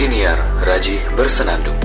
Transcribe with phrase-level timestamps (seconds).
[0.00, 1.76] Siniar Raji Bersenandung.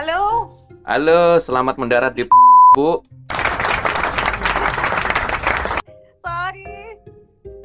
[0.00, 0.48] Halo,
[0.88, 2.24] Halo, selamat mendarat di
[2.72, 3.04] Bu.
[6.16, 6.96] sorry.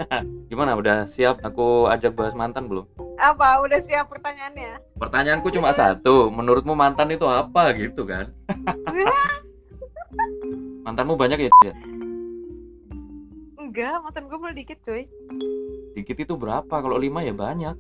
[0.52, 2.99] Gimana udah siap aku ajak bahas mantan belum?
[3.20, 3.60] Apa?
[3.68, 4.96] Udah siap pertanyaannya?
[4.96, 8.32] Pertanyaanku cuma satu, menurutmu mantan itu apa gitu kan?
[10.88, 11.74] Mantanmu banyak ya?
[13.60, 15.06] Enggak, mantan gue malah dikit cuy.
[15.94, 16.72] Dikit itu berapa?
[16.72, 17.76] Kalau lima ya banyak.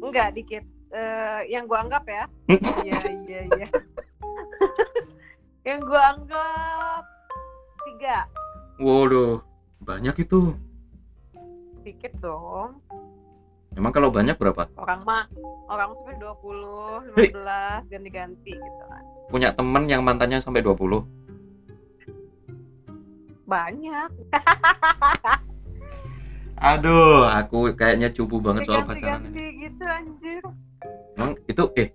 [0.00, 0.64] Enggak, dikit.
[0.94, 2.24] Eh, yang gue anggap ya.
[2.86, 3.68] Iya, iya, iya.
[5.68, 7.02] yang gue anggap
[7.90, 8.30] tiga.
[8.78, 9.42] Waduh,
[9.82, 10.54] banyak itu.
[11.82, 12.78] Dikit dong.
[13.74, 14.70] Emang kalau banyak berapa?
[14.78, 15.26] Orang mah,
[15.66, 17.34] orang sampai 20, Hei.
[17.34, 19.02] 15, ganti-ganti gitu kan.
[19.26, 21.02] Punya temen yang mantannya sampai 20?
[23.50, 24.10] Banyak.
[26.70, 29.34] Aduh, aku kayaknya cupu banget soal pacaran ini.
[29.34, 30.42] Ganti-ganti gitu anjir.
[31.18, 31.88] Emang itu eh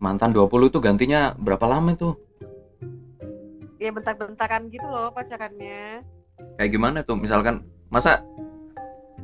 [0.00, 2.16] mantan 20 itu gantinya berapa lama itu?
[3.76, 6.00] Ya bentar-bentaran gitu loh pacarannya.
[6.56, 7.20] Kayak gimana tuh?
[7.20, 7.60] Misalkan
[7.92, 8.24] masa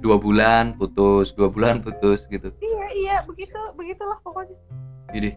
[0.00, 2.54] dua bulan putus, dua bulan putus gitu.
[2.62, 4.56] Iya, iya, begitu, begitulah pokoknya.
[5.12, 5.30] Jadi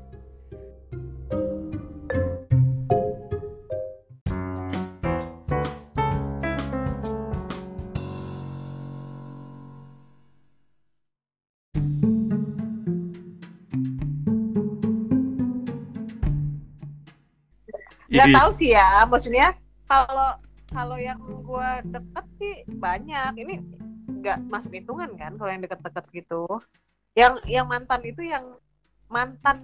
[18.15, 19.51] nggak tahu sih ya maksudnya
[19.91, 20.39] kalau
[20.71, 23.59] kalau yang gua deket sih banyak ini
[24.25, 26.49] nggak masuk hitungan kan kalau yang deket-deket gitu
[27.13, 28.57] yang yang mantan itu yang
[29.05, 29.61] mantan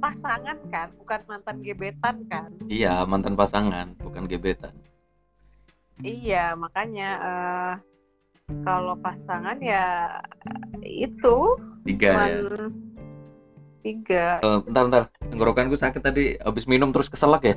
[0.00, 4.72] pasangan kan bukan mantan gebetan kan iya mantan pasangan, bukan gebetan.
[6.00, 7.72] iya makanya eh,
[8.64, 10.16] kalau pasangan ya
[10.88, 11.36] itu
[11.84, 12.40] Tiga ya.
[13.84, 17.56] tiga Eh, bentar bentar, tenggorokanku sakit tadi habis minum terus keselak ya.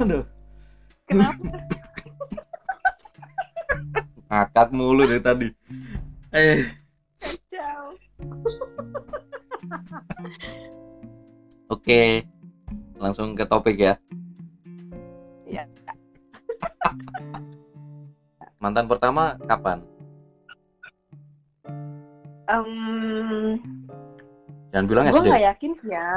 [0.00, 0.24] Aduh,
[1.04, 1.44] kenapa
[4.34, 5.48] ngakak mulu dari tadi.
[6.34, 6.66] Eh,
[7.46, 7.94] jauh
[11.70, 12.02] oke.
[12.98, 13.94] Langsung ke topik ya.
[15.46, 15.70] Iya.
[18.58, 19.78] Mantan pertama kapan?
[22.44, 22.68] Em,
[24.74, 25.26] Jangan bilang gue SD.
[25.30, 26.10] nggak yakin sih ya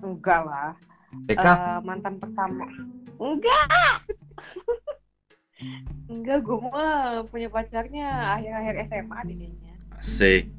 [0.00, 0.70] enggak lah
[1.26, 1.42] TK.
[1.44, 2.64] Eh, mantan pertama
[3.18, 3.66] enggak
[6.06, 6.94] enggak gue mah
[7.24, 10.50] punya pacarnya akhir-akhir SMA deh kayaknya Asik.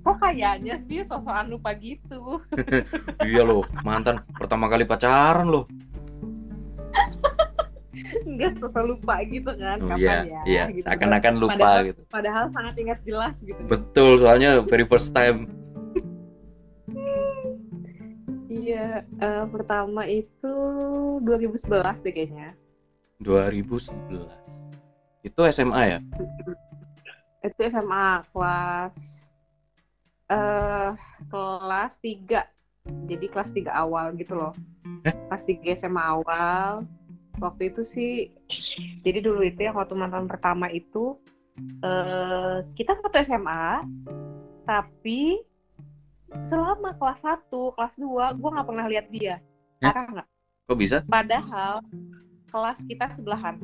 [0.00, 2.40] kok kayaknya sih sosokan lupa gitu
[3.22, 5.68] Iya loh, mantan pertama kali pacaran loh.
[8.22, 10.82] enggak sosok lupa gitu kan Oh kapan iya, ya iya, gitu.
[10.82, 12.02] seakan-akan lupa Padahal- gitu.
[12.08, 15.46] padahal sangat ingat jelas gitu Betul, soalnya very first time.
[18.48, 20.54] iya eh, pertama itu
[21.22, 21.70] 2011
[22.00, 22.50] deh kayaknya
[23.20, 24.26] 2011.
[25.22, 26.00] Itu SMA ya?
[27.40, 29.32] itu SMA kelas
[30.28, 30.92] eh
[31.26, 32.28] kelas 3
[33.08, 34.52] jadi kelas 3 awal gitu loh
[35.02, 35.14] Eh?
[35.24, 36.84] kelas 3 SMA awal
[37.40, 38.28] waktu itu sih
[39.00, 41.16] jadi dulu itu yang waktu mantan pertama itu
[41.80, 43.88] eh kita satu SMA
[44.62, 45.40] tapi
[46.44, 48.04] selama kelas 1 kelas 2
[48.36, 49.40] gue nggak pernah lihat dia
[49.80, 49.88] Eh?
[49.88, 50.28] parah nggak
[50.68, 50.96] Kok bisa?
[51.08, 51.80] padahal
[52.50, 53.56] kelas kita sebelahan.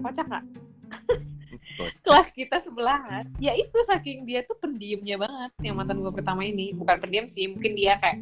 [0.00, 0.44] Kocak nggak?
[2.04, 3.28] Kelas kita sebelahan.
[3.38, 6.72] Ya itu saking dia tuh pendiamnya banget yang mantan gue pertama ini.
[6.74, 8.18] Bukan pendiam sih mungkin dia kayak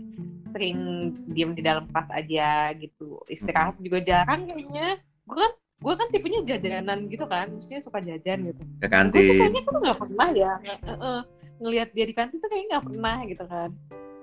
[0.50, 3.22] sering diem di dalam kelas aja gitu.
[3.30, 4.98] Istirahat juga jarang kayaknya.
[5.24, 8.62] Gue kan gue kan tipenya jajanan gitu kan maksudnya suka jajan gitu.
[8.84, 9.24] Ke gue tuh kantin.
[9.40, 11.20] kayaknya gue nggak pernah ya eh, eh,
[11.56, 13.70] ngelihat dia di kantin tuh kayaknya nggak pernah gitu kan.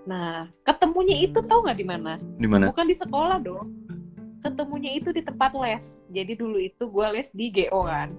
[0.06, 0.32] Nah
[0.62, 2.14] ketemunya itu tau nggak di mana?
[2.22, 2.70] Di mana?
[2.70, 3.87] bukan di sekolah dong
[4.48, 6.08] ketemunya itu di tempat les.
[6.08, 8.16] Jadi dulu itu gue les di GO kan.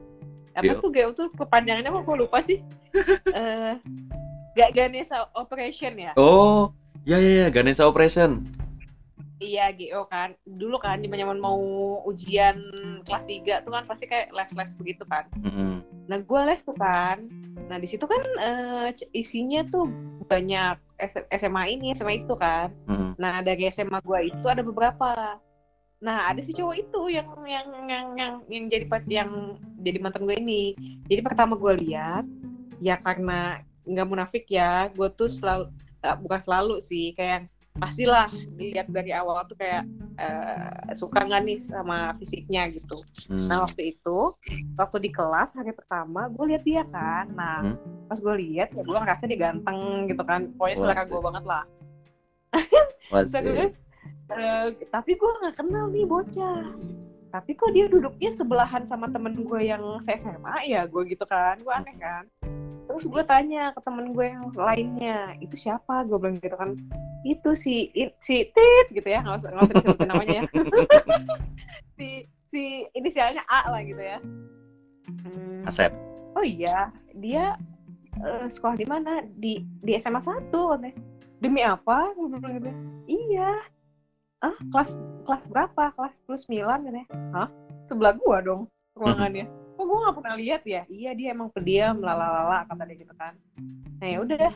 [0.53, 2.01] Apa tuh GO tuh kepanjangannya apa?
[2.05, 2.61] Gue lupa sih.
[3.37, 3.77] Eh
[4.59, 6.13] gak Ganesha Operation ya?
[6.19, 6.75] Oh,
[7.07, 8.43] ya ya ya, Ganesha Operation.
[9.39, 10.35] iya GO kan.
[10.43, 11.63] Dulu kan di zaman mau
[12.11, 12.59] ujian
[13.07, 15.31] kelas 3 tuh kan pasti kayak les-les begitu kan.
[15.39, 15.79] Mm-mm.
[16.11, 17.23] nah gue les tuh kan.
[17.71, 19.87] Nah di situ kan eh, isinya tuh
[20.27, 20.75] banyak
[21.31, 22.75] SMA ini SMA itu kan.
[22.91, 23.15] Mm-mm.
[23.15, 25.39] Nah dari SMA gua itu ada beberapa.
[25.99, 29.31] Nah ada si cowok itu yang yang yang yang, yang jadi yang
[29.83, 30.75] jadi mantan gue ini.
[31.11, 32.25] Jadi pertama gue lihat
[32.79, 35.73] ya karena nggak munafik ya, gue tuh selalu
[36.05, 38.27] eh, bukan selalu sih kayak pastilah
[38.59, 39.87] dilihat dari awal tuh kayak
[40.19, 42.99] eh, suka nggak nih sama fisiknya gitu
[43.29, 43.45] Hmm.
[43.45, 44.19] Nah waktu itu,
[44.73, 47.29] waktu di kelas hari pertama, gue lihat dia kan.
[47.29, 47.77] Nah Hmm.
[48.09, 50.49] pas gue lihat, ya gue ngerasa dia ganteng gitu kan.
[50.57, 51.65] Pokoknya selera gue banget lah.
[53.37, 53.85] Terus,
[54.31, 56.65] eh, tapi gue nggak kenal nih bocah.
[57.29, 61.61] Tapi kok dia duduknya sebelahan sama temen gue yang saya SMA ya, gue gitu kan.
[61.61, 62.25] Gue aneh kan.
[62.89, 66.09] Terus gue tanya ke temen gue yang lainnya, itu siapa?
[66.09, 66.73] Gue bilang gitu kan.
[67.21, 70.45] Itu si i- si Tit gitu ya, nggak usah nggak usah disebutin namanya ya.
[72.01, 72.09] si
[72.49, 74.19] si inisialnya A lah gitu ya.
[75.09, 75.93] Hmm, Asep.
[76.33, 77.57] oh iya dia
[78.15, 80.95] eh, sekolah di mana di di SMA 1 katanya
[81.41, 82.71] demi apa Gua bilang gitu
[83.09, 83.57] iya
[84.39, 84.95] ah kelas
[85.27, 85.85] kelas berapa?
[85.95, 87.07] Kelas plus 9 katanya.
[87.35, 87.49] Hah?
[87.89, 88.63] Sebelah gua dong
[88.95, 89.47] ruangannya.
[89.75, 90.83] Kok gua nggak pernah lihat ya?
[90.87, 93.35] Iya dia emang pendiam lalalala kata dia gitu kan.
[93.99, 94.53] Nah ya udah.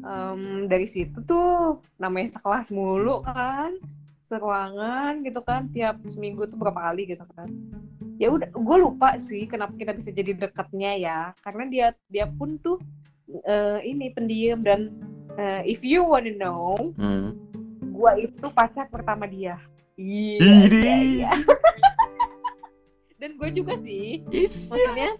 [0.00, 3.76] Em, dari situ tuh namanya sekelas mulu kan.
[4.24, 7.50] Seruangan gitu kan tiap seminggu tuh berapa kali gitu kan.
[8.20, 11.20] Ya udah gue lupa sih kenapa kita bisa jadi dekatnya ya.
[11.44, 12.78] Karena dia dia pun tuh
[13.46, 14.90] eh, ini pendiam dan
[15.38, 17.49] eh, if you wanna know Hmm.
[17.90, 19.58] Gue itu pacar pertama dia.
[19.98, 21.30] Iya iya iya.
[23.20, 24.24] Dan gue juga sih.
[24.30, 25.10] Maksudnya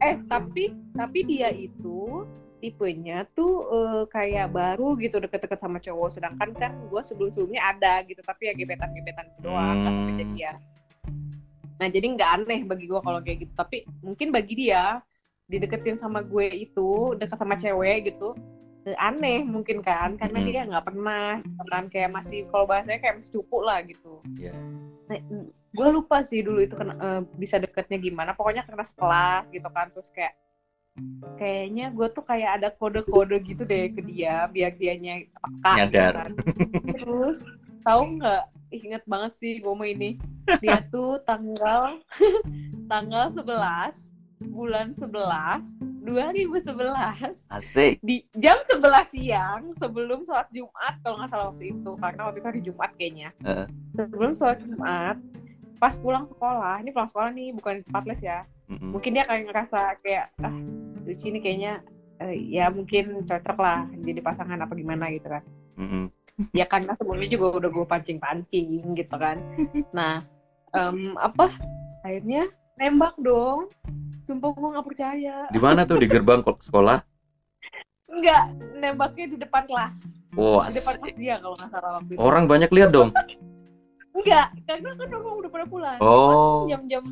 [0.00, 2.24] eh tapi tapi dia itu
[2.62, 6.08] tipenya tuh eh, kayak baru gitu deket-deket sama cowok.
[6.08, 10.22] Sedangkan kan gue sebelum-sebelumnya ada gitu tapi ya gebetan-gebetan gitu doang nggak sampai Hmm.
[10.22, 10.56] jadian
[11.76, 13.52] nah jadi nggak aneh bagi gue kalau kayak gitu.
[13.52, 15.04] Tapi mungkin bagi dia
[15.44, 18.32] dideketin sama gue itu deket sama cewek gitu
[18.94, 20.50] aneh mungkin kan karena Mm-mm.
[20.52, 24.54] dia nggak pernah gitu kan kayak masih kalau bahasanya kayak masih cupu lah gitu Iya.
[25.06, 25.18] Nah,
[25.76, 29.86] gue lupa sih dulu itu kena, eh, bisa deketnya gimana pokoknya karena sekelas gitu kan
[29.90, 30.34] terus kayak
[31.36, 36.12] kayaknya gue tuh kayak ada kode-kode gitu deh ke dia biar dianya peka gitu Nyadar.
[36.16, 36.32] kan.
[36.96, 37.38] terus
[37.84, 38.42] tahu nggak
[38.72, 40.10] inget banget sih gue ini
[40.58, 42.00] dia tuh tanggal
[42.92, 47.98] tanggal 11 bulan 11 2011 Asik.
[48.04, 52.48] di jam 11 siang sebelum sholat Jumat kalau nggak salah waktu itu karena waktu itu
[52.48, 53.66] hari Jumat kayaknya Heeh.
[53.96, 55.16] sebelum sholat Jumat
[55.76, 58.38] pas pulang sekolah ini pulang sekolah nih bukan di tempat les ya
[58.68, 58.90] Mm-mm.
[58.96, 60.56] mungkin dia kayak ngerasa kayak ah
[61.06, 61.72] lucu ini kayaknya
[62.18, 65.42] eh, ya mungkin cocok lah jadi pasangan apa gimana gitu kan
[65.80, 66.04] Mm-mm.
[66.56, 69.36] ya karena sebelumnya juga udah gue pancing-pancing gitu kan
[69.96, 70.24] nah
[70.72, 71.52] em, apa
[72.04, 73.72] akhirnya nembak dong.
[74.22, 75.36] Sumpah gue nggak percaya.
[75.48, 75.96] Di mana tuh?
[76.02, 76.98] Di gerbang sekolah?
[78.06, 78.44] Enggak,
[78.78, 79.96] nembaknya di depan kelas.
[80.36, 82.20] Oh, di depan kelas dia kalau nggak salah waktu itu.
[82.20, 83.10] Orang banyak lihat dong.
[84.16, 85.98] enggak karena kan orang udah pada pulang.
[86.00, 86.64] Oh.
[86.64, 87.04] jam-jam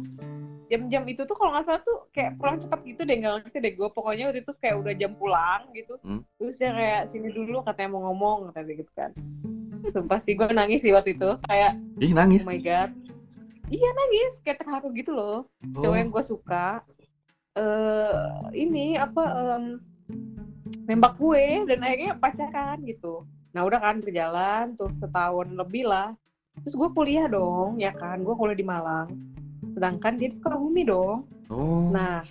[0.72, 3.72] jam-jam itu tuh kalau nggak salah tuh kayak pulang cepat gitu deh nggak ngerti deh
[3.76, 5.94] gue pokoknya waktu itu kayak udah jam pulang gitu.
[6.00, 6.24] Hmm.
[6.40, 9.10] terus dia kayak sini dulu katanya mau ngomong katanya gitu kan.
[9.84, 11.28] Sumpah sih gue nangis sih waktu itu.
[11.44, 12.42] Kayak Ih, oh nangis.
[12.48, 12.90] my god
[13.74, 15.50] iya nangis kayak terharu gitu loh.
[15.74, 15.82] Oh.
[15.82, 16.68] cowok yang gue suka
[17.54, 19.22] eh ini apa
[19.54, 19.64] em,
[20.90, 23.22] nembak gue dan akhirnya pacaran gitu.
[23.54, 26.14] Nah udah kan berjalan tuh setahun lebih lah.
[26.62, 28.22] Terus gue kuliah dong ya kan?
[28.22, 29.10] Gue kuliah di Malang.
[29.74, 31.26] Sedangkan dia di Sukabumi dong.
[31.52, 31.92] Oh.
[31.92, 32.24] nah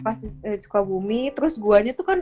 [0.00, 2.18] pas di di Sukabumi terus guanya tuh kan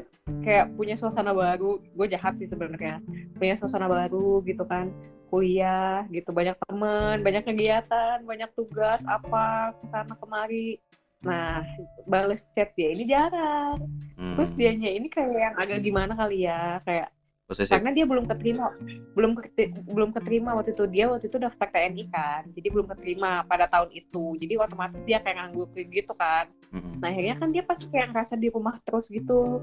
[0.47, 1.83] kayak punya suasana baru.
[1.95, 3.03] Gue jahat sih sebenarnya.
[3.35, 4.91] Punya suasana baru gitu kan.
[5.33, 10.79] Kuliah gitu banyak temen banyak kegiatan banyak tugas apa ke sana kemari.
[11.27, 11.67] Nah
[12.07, 13.83] bales chat dia ini jarang.
[14.15, 14.39] Hmm.
[14.39, 16.79] terus dianya ini kayak yang agak gimana kali ya?
[16.87, 17.11] Kayak
[17.45, 17.73] posesif.
[17.73, 18.73] karena dia belum keterima.
[19.13, 20.85] Belum kete- belum keterima waktu itu.
[20.89, 22.43] Dia waktu itu daftar TNI kan.
[22.51, 24.37] Jadi belum keterima pada tahun itu.
[24.41, 26.49] Jadi otomatis dia kayak nganggurin gitu kan.
[26.75, 26.99] Mm-mm.
[26.99, 29.61] nah akhirnya kan dia pasti kayak ngerasa di rumah terus gitu.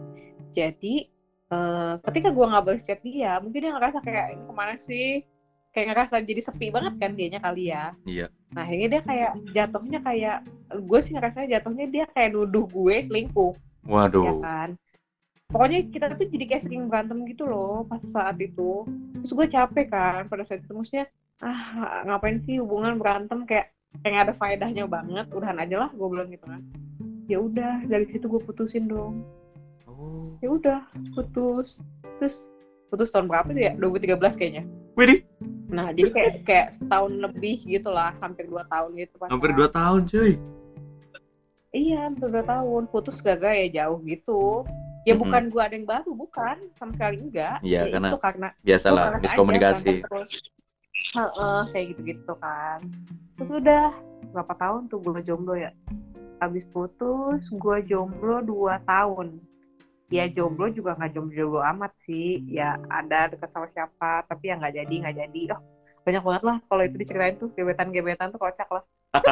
[0.52, 1.10] Jadi
[1.50, 5.10] eh, ketika gua nggak balas chat dia mungkin dia ngerasa kayak ini ke mana sih?
[5.72, 7.96] Kayak ngerasa jadi sepi banget kan dianya kali ya.
[8.04, 8.28] Iya.
[8.52, 10.38] nah akhirnya dia kayak jatuhnya kayak
[10.76, 13.56] gue sih ngerasa jatuhnya dia kayak nuduh gue selingkuh.
[13.56, 14.44] Ya Waduh.
[14.44, 14.70] kan
[15.52, 18.88] pokoknya kita tuh jadi kayak sering berantem gitu loh pas saat itu.
[19.22, 20.72] Terus gue capek kan pada saat itu.
[20.72, 21.06] Maksudnya
[21.44, 23.44] ah ngapain sih hubungan berantem?
[23.44, 25.28] Kayak kayak ada faedahnya banget.
[25.36, 26.62] Udahan aja lah gue bilang gitu kan.
[27.28, 29.22] Ya udah dari situ gue putusin dong.
[29.86, 30.34] Oh.
[30.40, 30.82] ya udah
[31.14, 31.84] putus.
[32.18, 32.50] Terus
[32.90, 33.74] putus tahun berapa sih ya?
[33.78, 34.64] 2013 kayaknya.
[34.92, 35.24] Widih,
[35.72, 39.72] nah jadi kayak kayak setahun lebih gitu lah hampir dua tahun gitu pas hampir 2
[39.72, 40.36] tahun, cuy.
[41.72, 42.92] Iya, hampir dua tahun.
[42.92, 44.68] Putus gagal ya jauh gitu.
[45.02, 45.22] Ya Mm-mm.
[45.26, 46.56] bukan gua ada yang baru, bukan.
[46.78, 47.58] Sama sekali enggak.
[47.66, 49.94] Iya, Ya karena itu karena Biasalah, karena miskomunikasi.
[49.98, 50.32] aja, terus.
[51.12, 52.80] Heeh, kayak gitu-gitu kan.
[53.40, 53.86] Terus udah
[54.32, 55.72] berapa tahun tuh gue jomblo ya?
[56.38, 59.42] Habis putus, gue jomblo dua tahun.
[60.12, 64.84] ya jomblo juga nggak jomblo-jomblo amat sih ya ada dekat sama siapa tapi ya nggak
[64.84, 65.62] jadi nggak jadi oh
[66.04, 68.84] banyak banget lah kalau itu diceritain tuh gebetan-gebetan tuh kocak lah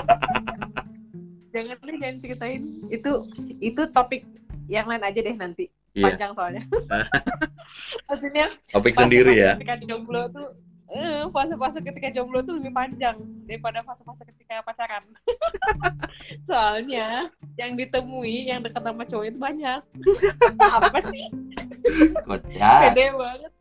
[1.53, 3.11] jangan deh jangan ceritain itu
[3.59, 4.23] itu topik
[4.69, 5.65] yang lain aja deh nanti.
[5.97, 6.05] Iya.
[6.13, 6.63] panjang soalnya.
[8.09, 9.57] Maksudnya Topik sendiri ya.
[9.57, 10.53] ketika jomblo tuh
[10.93, 13.17] eh, fase-fase ketika jomblo tuh lebih panjang
[13.49, 15.05] daripada fase-fase ketika pacaran.
[16.47, 19.81] Soalnya yang ditemui yang dekat sama cowok itu banyak.
[20.77, 21.25] Apa sih?
[22.25, 22.93] Kocak.
[22.93, 23.51] banget.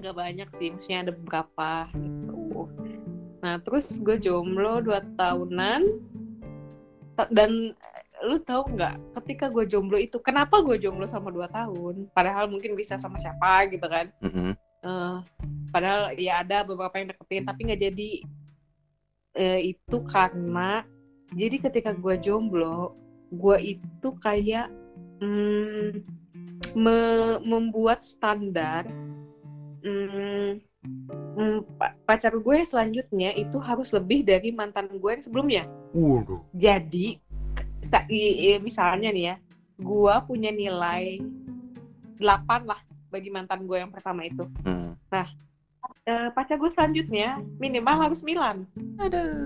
[0.00, 2.66] Nggak banyak sih maksudnya ada beberapa gitu.
[3.40, 5.82] Nah terus gue jomblo dua tahunan.
[7.14, 7.74] Ta- dan
[8.20, 12.76] lu tahu nggak ketika gue jomblo itu kenapa gue jomblo sama dua tahun padahal mungkin
[12.76, 14.52] bisa sama siapa gitu kan Mm-mm.
[14.80, 15.16] Eh,
[15.68, 18.10] padahal ya ada beberapa yang deketin tapi nggak jadi
[19.30, 20.82] Eh, itu karena
[21.30, 22.98] jadi ketika gue jomblo
[23.30, 24.66] gue itu kayak
[25.22, 26.02] mm,
[26.74, 28.90] me- membuat standar
[29.86, 30.58] mm,
[31.38, 36.42] mm, pa- pacar gue selanjutnya itu harus lebih dari mantan gue yang sebelumnya Waduh.
[36.50, 37.22] jadi
[38.60, 39.36] misalnya nih ya
[39.80, 41.18] gue punya nilai
[42.20, 44.44] 8 lah bagi mantan gue yang pertama itu.
[44.62, 44.92] Hmm.
[46.04, 48.68] Eh, pacar gue selanjutnya minimal harus 9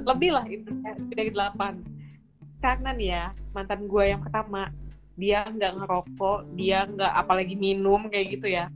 [0.06, 3.24] lebih lah itu ya, lebih dari 8 karena nih ya
[3.54, 4.72] mantan gue yang pertama
[5.14, 8.66] dia nggak ngerokok dia nggak apalagi minum kayak gitu ya.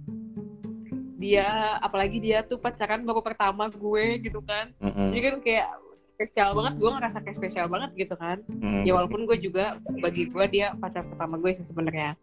[1.19, 4.71] Dia apalagi dia tuh pacaran baru pertama gue gitu kan.
[4.79, 5.11] Mm-mm.
[5.11, 5.69] jadi kan kayak
[6.19, 6.75] spesial banget.
[6.83, 8.43] Gue ngerasa kayak spesial banget gitu kan.
[8.51, 8.83] Mm.
[8.83, 12.19] ya walaupun gue juga bagi gue dia pacar pertama gue sih sebenarnya.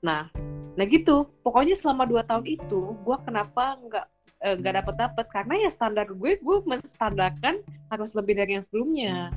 [0.00, 0.32] Nah
[0.72, 1.28] nah gitu.
[1.44, 4.06] Pokoknya selama dua tahun itu gue kenapa nggak
[4.48, 7.60] eh, nggak dapet dapet karena ya standar gue gue menstandarkan
[7.92, 9.28] harus lebih dari yang sebelumnya.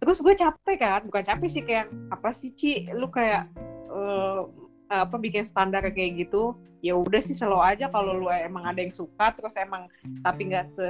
[0.00, 1.00] Terus gue capek kan?
[1.04, 2.88] Bukan capek sih kayak apa sih Ci?
[2.96, 3.52] Lu kayak
[3.92, 4.40] eh,
[4.88, 8.92] apa bikin standar kayak gitu ya udah sih selalu aja kalau lu emang ada yang
[8.92, 9.88] suka terus emang
[10.20, 10.84] tapi nggak se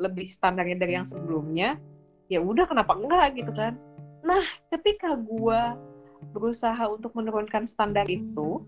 [0.00, 1.76] lebih standarnya dari yang sebelumnya
[2.32, 3.76] ya udah kenapa enggak gitu kan.
[4.24, 5.76] Nah ketika gua
[6.32, 8.64] berusaha untuk menurunkan standar itu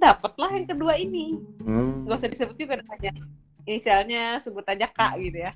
[0.00, 1.36] dapatlah yang kedua ini.
[1.60, 2.08] Hmm.
[2.08, 3.12] nggak usah disebut juga namanya.
[3.68, 5.52] Inisialnya sebut aja kak gitu ya.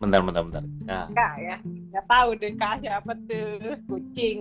[0.00, 0.64] Bentar, bentar, bentar.
[0.82, 1.56] Nah, kak ya.
[1.62, 3.76] Nggak tahu deh kak siapa tuh.
[3.86, 4.38] Kucing.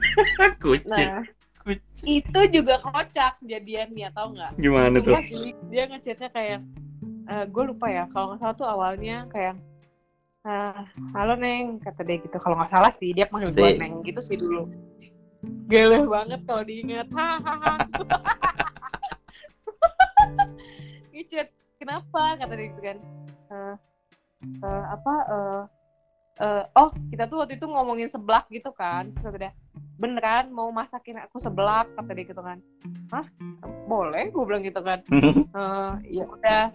[0.62, 1.08] Kucing.
[1.08, 1.24] nah
[2.02, 4.52] itu juga kocak jadiannya tau nggak?
[4.58, 5.14] Gimana tuh?
[5.14, 6.60] Enggak sih, dia ngechatnya kayak
[7.48, 9.56] gue lupa ya kalau nggak salah tuh awalnya kayak
[10.42, 12.34] "Ah, halo neng kata dia gitu.
[12.42, 14.66] Kalau nggak salah sih dia panggil gue neng gitu sih dulu.
[15.70, 17.06] Gele banget kalau diingat.
[17.14, 17.78] Hahaha
[21.14, 22.22] ngechat kenapa?
[22.42, 22.98] kata dia gitu kan.
[23.54, 23.74] "Eh,
[24.66, 25.62] eh, apa eh,
[26.40, 29.10] eh, oh kita tuh waktu itu ngomongin seblak gitu kan.
[29.12, 29.52] Terus kata dia
[30.00, 31.90] beneran mau masakin aku seblak?
[31.92, 32.58] Kata dia gitu kan.
[33.12, 33.26] Hah?
[33.84, 35.02] Boleh gue bilang gitu kan.
[35.52, 36.72] Eh, ya udah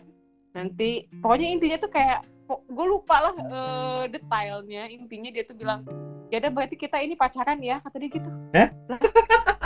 [0.53, 1.09] nanti.
[1.17, 4.85] Pokoknya intinya tuh kayak gue lupa lah eh, detailnya.
[4.93, 5.81] Intinya dia tuh bilang
[6.27, 8.29] ya udah berarti kita ini pacaran ya kata dia gitu?
[8.91, 9.01] Lah,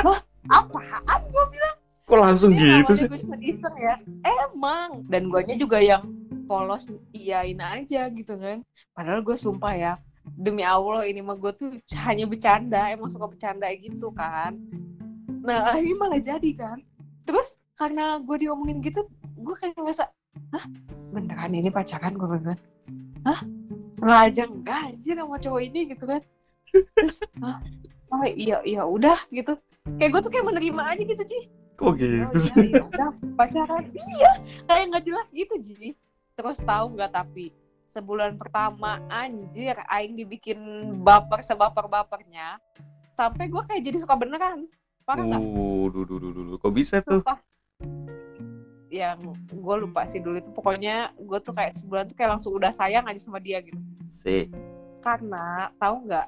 [0.06, 0.20] wah
[0.50, 1.76] apaan gue bilang?
[2.08, 3.08] Kok langsung gitu sih?
[3.08, 3.96] gue cuma iseng ya?
[4.26, 5.06] Emang.
[5.08, 6.21] Dan guanya juga yang
[6.52, 6.84] polos
[7.16, 8.60] iyain aja gitu kan.
[8.92, 9.94] Padahal gue sumpah ya
[10.36, 11.70] demi allah ini mah gue tuh
[12.04, 14.60] hanya bercanda emang suka bercanda gitu kan.
[15.48, 16.84] Nah akhirnya malah jadi kan.
[17.24, 19.08] Terus karena gue diomongin gitu
[19.40, 20.12] gue kayak ngerasa
[20.52, 20.66] hah
[21.16, 22.20] beneran ini pacaran?
[22.20, 22.60] Gue kan
[23.24, 23.40] hah?
[24.04, 25.80] Nggak aja enggak anjir sama cowok ini?
[25.96, 26.22] Gitu kan.
[27.00, 27.64] Terus Hah?
[28.12, 29.56] oh iya iya udah gitu.
[29.96, 31.40] Kayak gue tuh kayak menerima aja gitu Ci
[31.82, 32.66] Kok oh gitu iya, sih?
[32.70, 33.84] iya udah pacaran.
[33.90, 34.32] Iya
[34.70, 35.98] kayak nggak jelas gitu Ji
[36.42, 37.54] terus tahu nggak tapi
[37.86, 40.58] sebulan pertama anjir aing dibikin
[41.00, 42.58] baper sebaper bapernya
[43.14, 44.66] sampai gue kayak jadi suka beneran
[45.06, 46.58] parah nggak Uh, duh, duh, duh, duh, duh.
[46.58, 47.22] Kok bisa tuh?
[47.22, 47.38] sumpah
[48.90, 52.74] yang gue lupa sih dulu itu pokoknya gue tuh kayak sebulan tuh kayak langsung udah
[52.74, 53.78] sayang aja sama dia gitu
[54.10, 54.50] Si.
[55.00, 56.28] karena tahu nggak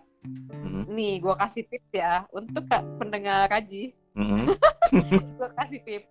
[0.54, 0.88] Hmm.
[0.88, 4.48] nih gue kasih tips ya untuk kak pendengar Raji Mm-mm.
[5.36, 6.08] gue kasih tips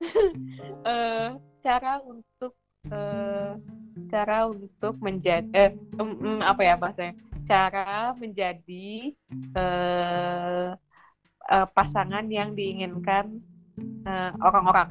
[0.88, 1.28] Eh,
[1.60, 2.56] cara untuk
[2.88, 3.52] eh,
[4.08, 7.14] cara untuk menjadi eh, em, em, apa ya bahasanya?
[7.44, 9.12] Cara menjadi
[9.56, 10.70] eh,
[11.50, 13.40] eh, pasangan yang diinginkan
[14.06, 14.90] eh, orang-orang.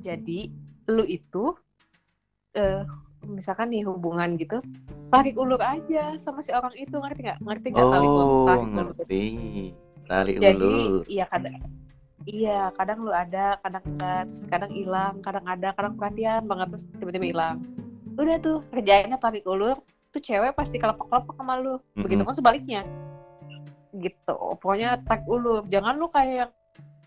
[0.00, 0.50] Jadi
[0.90, 1.54] lu itu
[2.56, 2.82] eh,
[3.28, 4.58] misalkan nih hubungan gitu
[5.10, 7.38] tarik ulur aja sama si orang itu ngerti nggak?
[7.42, 8.26] Ngerti nggak tarik ulur?
[8.26, 8.94] Oh, tarik ulur.
[8.96, 9.24] ngerti.
[10.10, 11.02] Tali jadi ulur.
[11.06, 11.54] iya kadang
[12.28, 16.84] iya kadang lu ada kadang enggak terus kadang hilang kadang ada kadang perhatian banget terus
[17.00, 17.56] tiba-tiba hilang.
[18.20, 21.80] Udah tuh kerjainnya tarik ulur tuh cewek pasti kelepek-kelepek sama lu.
[21.96, 22.28] Begitu Mm-mm.
[22.28, 22.82] kan sebaliknya.
[23.96, 25.64] Gitu pokoknya tag ulur.
[25.72, 26.52] Jangan lu kayak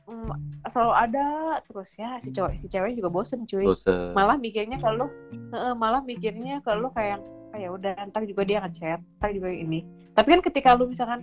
[0.10, 0.32] mm,
[0.66, 1.26] selalu ada
[1.68, 3.70] terus ya si cowok si cewek juga bosen cuy.
[3.70, 4.18] Bosen.
[4.18, 7.22] Malah mikirnya kalau heeh, malah mikirnya kalau kayak
[7.54, 9.86] ah, ya udah ntar juga dia ngechat ntar juga ini.
[10.18, 11.22] Tapi kan ketika lu misalkan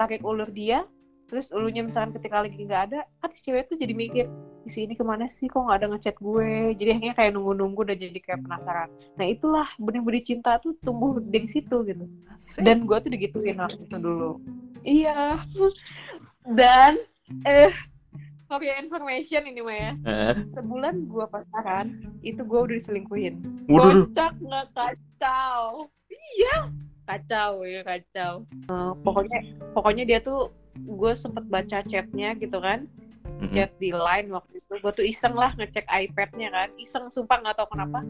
[0.00, 0.88] tarik ulur dia
[1.28, 4.26] terus ulunya misalkan ketika lagi nggak ada kan si cewek tuh jadi mikir
[4.64, 5.48] di sini ke mana sih?
[5.48, 6.76] Kok nggak ada ngechat gue?
[6.76, 8.88] Jadi akhirnya kayak nunggu-nunggu dan jadi kayak penasaran.
[9.16, 12.04] Nah itulah benih-benih cinta tuh tumbuh di situ gitu.
[12.32, 12.62] Asik.
[12.64, 14.40] dan gue tuh digituin waktu itu dulu.
[14.84, 15.40] Iya.
[16.58, 16.96] Dan
[17.44, 17.72] eh
[18.48, 21.86] for your information ini mah ya Eh, sebulan gue pacaran
[22.24, 23.34] itu gue udah diselingkuhin.
[23.68, 25.92] Kocak nggak kacau?
[26.08, 26.72] Iya.
[27.08, 28.48] Kacau ya kacau.
[28.48, 29.38] Eh, pokoknya
[29.76, 30.52] pokoknya dia tuh
[30.86, 32.86] gue sempet baca chatnya gitu kan.
[33.38, 33.54] Mm-mm.
[33.54, 34.72] chat di line waktu itu.
[34.82, 36.68] Gue tuh iseng lah ngecek iPadnya kan.
[36.74, 38.02] Iseng sumpah nggak tahu kenapa.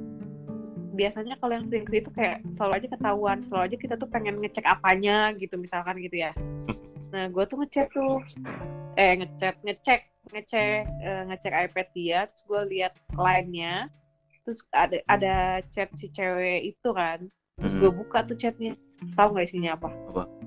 [0.96, 3.38] Biasanya kalau yang selingkuh itu kayak selalu aja ketahuan.
[3.44, 6.32] Selalu aja kita tuh pengen ngecek apanya gitu misalkan gitu ya.
[7.08, 8.20] Nah gue tuh ngecek tuh.
[8.96, 12.20] Eh ngecek ngecek ngecek eh, ngecek iPad dia.
[12.28, 13.88] Terus gue lihat line-nya.
[14.44, 15.36] Terus ada ada
[15.72, 17.24] chat si cewek itu kan.
[17.60, 18.76] Terus gue buka tuh chatnya.
[19.16, 19.88] Tahu nggak isinya apa?
[20.12, 20.37] Apa?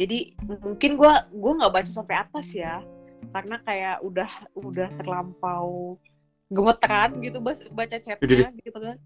[0.00, 0.32] Jadi
[0.64, 2.80] mungkin gue gue nggak baca sampai atas ya.
[3.36, 6.00] Karena kayak udah udah terlampau
[6.48, 8.96] gemeteran gitu baca chatnya gitu kan.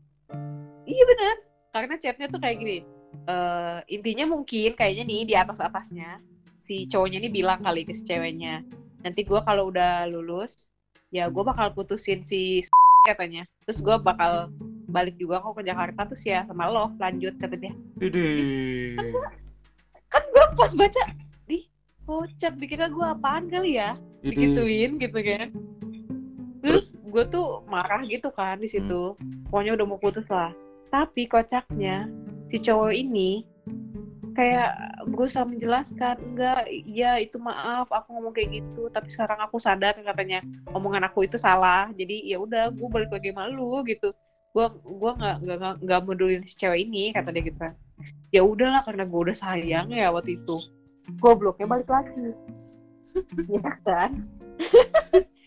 [0.86, 1.36] Iya benar
[1.74, 2.78] karena chatnya tuh kayak gini
[3.26, 6.22] eh intinya mungkin kayaknya nih di atas atasnya
[6.54, 8.62] si cowoknya ini bilang kali ke si ceweknya
[9.02, 10.70] nanti gue kalau udah lulus
[11.10, 12.62] ya gue bakal putusin si
[13.04, 13.44] katanya.
[13.68, 14.48] Terus gue bakal
[14.88, 17.74] balik juga kok ke Jakarta terus ya sama lo lanjut kata dia.
[18.00, 18.96] Widih.
[20.54, 21.02] Gue pas baca
[21.50, 21.66] di
[22.06, 23.98] kocak dikira gue apaan kali ya?
[24.22, 24.54] Widih.
[24.54, 25.48] digituin gitu kan.
[26.62, 29.18] Terus gue tuh marah gitu kan di situ.
[29.50, 30.54] Pokoknya udah mau putus lah.
[30.94, 32.06] Tapi kocaknya
[32.46, 33.42] si cowok ini
[34.38, 34.78] kayak
[35.10, 38.86] berusaha menjelaskan enggak iya itu maaf aku ngomong kayak gitu.
[38.94, 40.38] Tapi sekarang aku sadar katanya
[40.70, 41.90] omongan aku itu salah.
[41.98, 44.14] Jadi ya udah gue balik lagi malu gitu.
[44.54, 47.74] Gue gua nggak nggak nggak- nggak pedulin si cewek ini kata dia gitu kan
[48.30, 50.56] ya udahlah karena gue udah sayang ya waktu itu.
[51.20, 52.32] Gobloknya balik lagi.
[53.46, 54.10] Ya kan?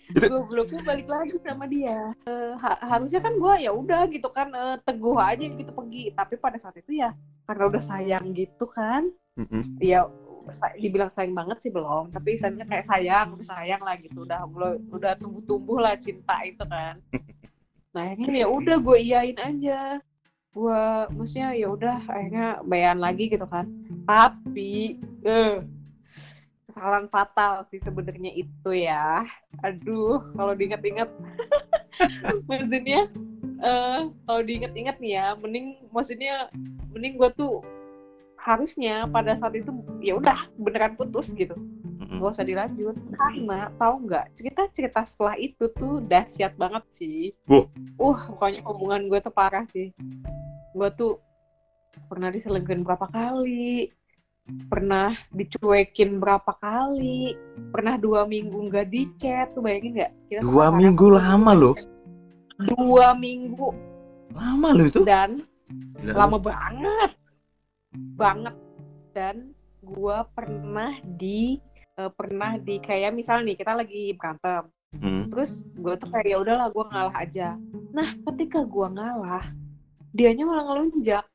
[0.08, 2.16] Itu- gobloknya balik lagi sama dia.
[2.24, 6.16] Eh, ha- harusnya kan gue ya udah gitu kan eh, teguh aja gitu pergi.
[6.16, 7.12] Tapi pada saat itu ya
[7.44, 9.80] karena udah sayang gitu kan Mm-mm.
[9.84, 10.08] ya
[10.48, 12.16] sa- dibilang sayang banget sih belum.
[12.16, 14.24] Tapi misalnya kayak sayang udah sayang lah gitu.
[14.24, 17.04] Udah udah, udah tumbuh-tumbuh lah cinta itu kan.
[17.92, 20.00] Nah akhirnya ya udah gue iyain aja
[20.58, 23.70] gue maksudnya ya udah akhirnya bayan lagi gitu kan.
[24.10, 25.62] Tapi eh
[26.66, 29.22] kesalahan fatal sih sebenarnya itu ya.
[29.62, 31.10] Aduh kalau diingat-ingat.
[32.50, 33.06] Maksudnya
[33.58, 36.46] eh kalau diingat-ingat nih ya mending maksudnya
[36.94, 37.66] mending gue tuh
[38.38, 41.58] harusnya pada saat itu ya udah beneran putus gitu.
[41.98, 42.22] Mm-mm.
[42.22, 42.96] gak usah dilanjut.
[43.18, 47.34] Karena tahu nggak cerita-cerita setelah itu tuh dahsyat banget sih.
[47.50, 47.66] Wah.
[47.98, 49.90] uh pokoknya hubungan gue tuh parah sih
[50.78, 51.14] gue tuh
[52.06, 53.90] pernah diselingkuhin berapa kali
[54.70, 57.34] pernah dicuekin berapa kali
[57.68, 61.76] pernah dua minggu nggak di chat tuh bayangin nggak Dua minggu lama loh.
[62.58, 63.70] dua minggu
[64.32, 65.02] Lama loh itu.
[65.04, 65.42] dan
[66.00, 66.14] Gila.
[66.16, 67.12] lama banget
[68.14, 68.56] banget
[69.12, 69.36] dan
[69.82, 71.58] gua pernah di
[71.98, 75.28] eh, pernah di kayak misal nih kita lagi berantem Mm.
[75.28, 77.60] terus gue tuh kayak ya udahlah gue ngalah aja
[77.92, 79.44] nah ketika gua ngalah
[80.18, 81.26] dianya malah ngelunjak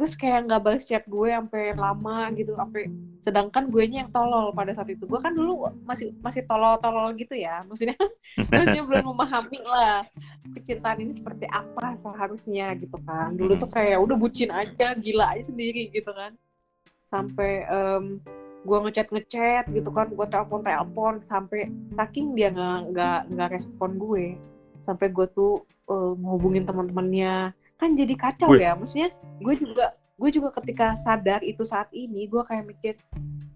[0.00, 2.88] terus kayak nggak balas chat gue sampai lama gitu sampai
[3.20, 5.04] sedangkan gue yang tolol pada saat itu.
[5.04, 7.98] Gue kan dulu masih masih tolol-tolol gitu ya maksudnya.
[8.48, 10.06] Maksudnya belum memahami lah
[10.56, 13.36] kecintaan ini seperti apa seharusnya gitu kan.
[13.36, 16.32] Dulu tuh kayak udah bucin aja gila aja sendiri gitu kan.
[17.04, 18.24] Sampai em,
[18.64, 24.36] gue ngechat ngechat gitu kan gue telepon telepon sampai saking dia nggak nggak respon gue
[24.84, 28.60] sampai gue tuh eh, ngehubungin teman-temannya kan jadi kacau Wih.
[28.60, 28.76] ya.
[28.76, 29.08] Maksudnya
[29.40, 32.94] gue juga gue juga ketika sadar itu saat ini gue kayak mikir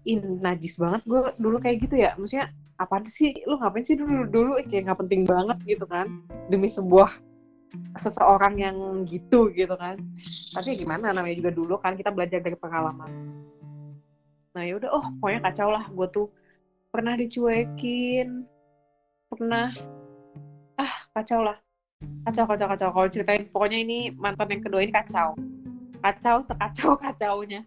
[0.09, 2.17] in najis banget gue dulu kayak gitu ya.
[2.17, 2.49] Maksudnya
[2.81, 3.37] apaan sih?
[3.45, 4.51] Lu ngapain sih dulu dulu?
[4.65, 6.25] Kayak nggak penting banget gitu kan.
[6.49, 7.13] Demi sebuah
[7.93, 10.01] seseorang yang gitu gitu kan.
[10.57, 13.11] Tapi ya gimana namanya juga dulu kan kita belajar dari pengalaman.
[14.57, 15.85] Nah yaudah oh pokoknya kacau lah.
[15.93, 16.27] Gue tuh
[16.89, 18.47] pernah dicuekin
[19.27, 19.75] pernah
[20.79, 21.59] ah kacau lah
[22.25, 22.89] kacau kacau kacau.
[22.91, 25.37] Kalau ceritain pokoknya ini mantan yang kedua ini kacau.
[26.01, 27.65] Kacau sekacau kacaunya.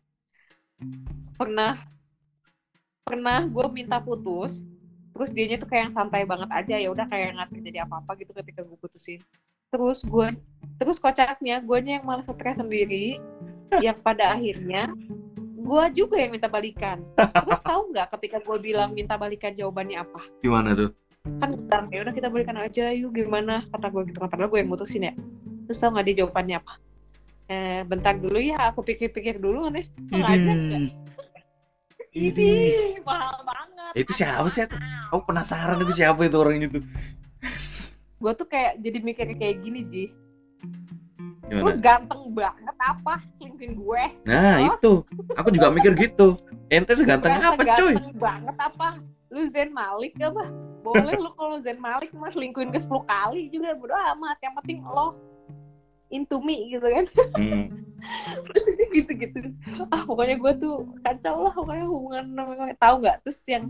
[1.38, 1.78] Pernah
[3.06, 4.68] pernah gue minta putus
[5.16, 6.76] terus dianya tuh kayak yang santai banget aja.
[6.78, 9.20] Ya udah kayak nggak terjadi apa apa gitu ketika gue putusin.
[9.68, 10.28] Terus gue
[10.78, 13.18] terus kocaknya gue yang malah stres sendiri.
[13.84, 14.96] Yang pada akhirnya
[15.68, 17.04] gue juga yang minta balikan.
[17.12, 20.24] Terus tahu nggak ketika gue bilang minta balikan jawabannya apa?
[20.40, 20.96] Gimana tuh?
[21.36, 24.58] Kan bilang ya udah kita balikan aja yuk gimana kata gue gitu kan padahal gue
[24.64, 25.12] yang mutusin ya
[25.68, 26.74] terus tau nggak dia jawabannya apa
[27.48, 29.88] eh bentar dulu ya aku pikir-pikir dulu nih?
[30.12, 30.92] Idi.
[32.12, 34.68] Idih, mahal banget Itu siapa sih?
[34.68, 34.76] Aku,
[35.12, 36.80] aku penasaran itu siapa itu orang itu.
[38.22, 40.04] gue tuh kayak jadi mikir kayak gini Ji
[41.48, 41.80] lu Gimana?
[41.80, 44.92] ganteng banget apa selingkuhin gue Nah, itu.
[45.32, 46.36] Aku juga mikir gitu.
[46.68, 47.96] Ente seganteng apa, cuy?
[47.96, 48.88] ganteng banget apa
[49.28, 53.74] lu Zen Malik apa boleh lu kalau Zen Malik mas selingkuhin ke 10 kali juga.
[53.76, 54.38] Bodo amat.
[54.40, 55.18] Yang penting lo
[56.08, 57.04] into me gitu kan?
[57.36, 57.66] Hmm.
[58.94, 59.52] gitu-gitu.
[59.92, 61.52] Ah pokoknya gue tuh kacau lah.
[61.52, 63.68] Pokoknya hubungan namanya tahu nggak terus yang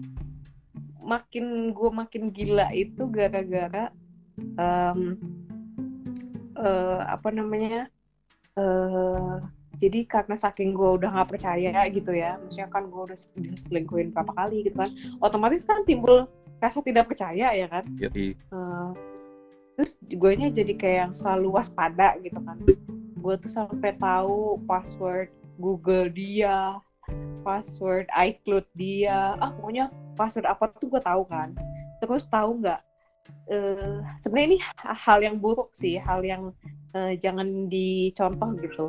[1.02, 3.88] makin gue makin gila itu gara-gara
[4.36, 5.16] em,
[6.52, 7.88] eh, apa namanya
[8.58, 9.36] eh
[9.78, 14.32] jadi karena saking gue udah nggak percaya gitu ya maksudnya kan gue udah diselingkuhin berapa
[14.34, 14.90] kali gitu kan
[15.22, 16.26] otomatis kan timbul
[16.58, 17.84] rasa tidak percaya ya kan?
[17.96, 18.90] Jadi, Eh,
[19.78, 22.58] terus gue jadi kayak yang selalu waspada gitu kan.
[23.18, 26.78] Gue tuh sampai tahu password Google dia
[27.46, 29.88] password iCloud dia ah pokoknya
[30.18, 31.54] password apa tuh gue tahu kan.
[32.02, 32.80] Terus tahu nggak
[33.48, 36.52] eh sebenarnya ini hal yang buruk sih hal yang
[36.96, 38.88] eh, jangan dicontoh gitu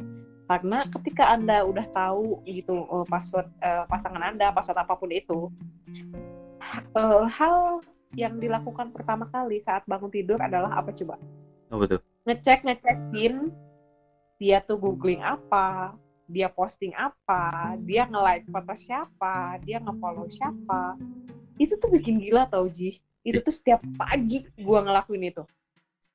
[0.50, 5.54] karena ketika anda udah tahu gitu eh, password eh, pasangan anda password apa pun itu
[6.98, 7.86] eh, hal
[8.18, 11.22] yang dilakukan pertama kali saat bangun tidur adalah apa coba?
[11.70, 12.02] Apa tuh?
[12.26, 13.54] ngecek ngecekin
[14.42, 15.98] dia tuh googling apa
[16.30, 20.98] dia posting apa dia nge-like foto siapa dia nge-follow siapa.
[21.62, 22.98] Itu tuh bikin gila tau Ji.
[23.22, 25.46] Itu tuh setiap pagi gua ngelakuin itu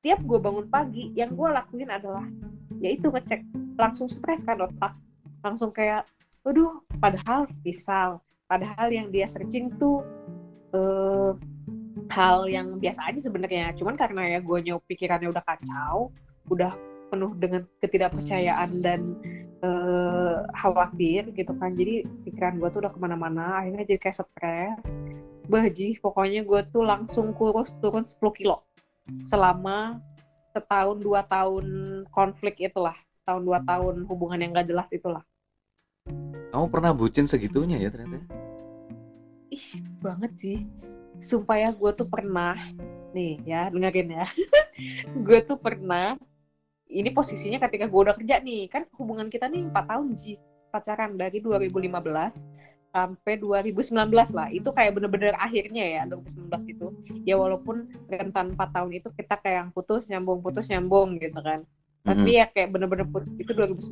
[0.04, 2.28] setiap gua bangun pagi yang gua lakuin adalah
[2.76, 3.40] yaitu ngecek
[3.80, 4.92] langsung stres kan otak.
[5.40, 6.04] Langsung kayak
[6.44, 10.04] aduh padahal misal padahal yang dia searching tuh
[10.76, 11.32] eh,
[12.12, 13.72] hal yang biasa aja sebenarnya.
[13.80, 16.12] Cuman karena ya gue pikirannya udah kacau
[16.52, 16.76] udah
[17.08, 19.00] penuh dengan ketidakpercayaan dan
[19.64, 24.92] eh, khawatir gitu kan jadi pikiran gue tuh udah ke mana-mana akhirnya jadi kayak stres
[25.44, 28.64] Baji, pokoknya gue tuh langsung kurus turun 10 kilo
[29.26, 30.00] selama
[30.54, 31.66] setahun dua tahun
[32.08, 32.96] konflik itulah.
[33.10, 35.24] Setahun dua tahun hubungan yang gak jelas itulah.
[36.52, 38.44] Kamu pernah bucin segitunya ya ternyata?
[39.54, 39.66] ih
[40.02, 40.58] banget sih.
[41.22, 42.58] Sumpah ya gue tuh pernah.
[43.14, 44.26] Nih ya dengerin ya.
[45.26, 46.18] Gue tuh pernah.
[46.90, 48.66] Ini posisinya ketika gue udah kerja nih.
[48.66, 50.34] Kan hubungan kita nih empat tahun sih
[50.74, 56.86] pacaran dari 2015 sampai 2019 lah itu kayak bener-bener akhirnya ya 2019 itu
[57.26, 61.66] ya walaupun rentan 4 tahun itu kita kayak yang putus nyambung putus nyambung gitu kan
[62.06, 63.90] tapi ya kayak bener-bener putus itu 2019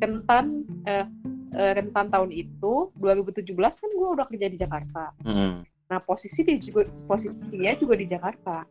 [0.00, 1.04] rentan eh,
[1.52, 5.74] eh, rentan tahun itu 2017 kan gue udah kerja di Jakarta Mm-mm.
[5.88, 8.64] Nah posisi dia juga posisi dia juga di Jakarta.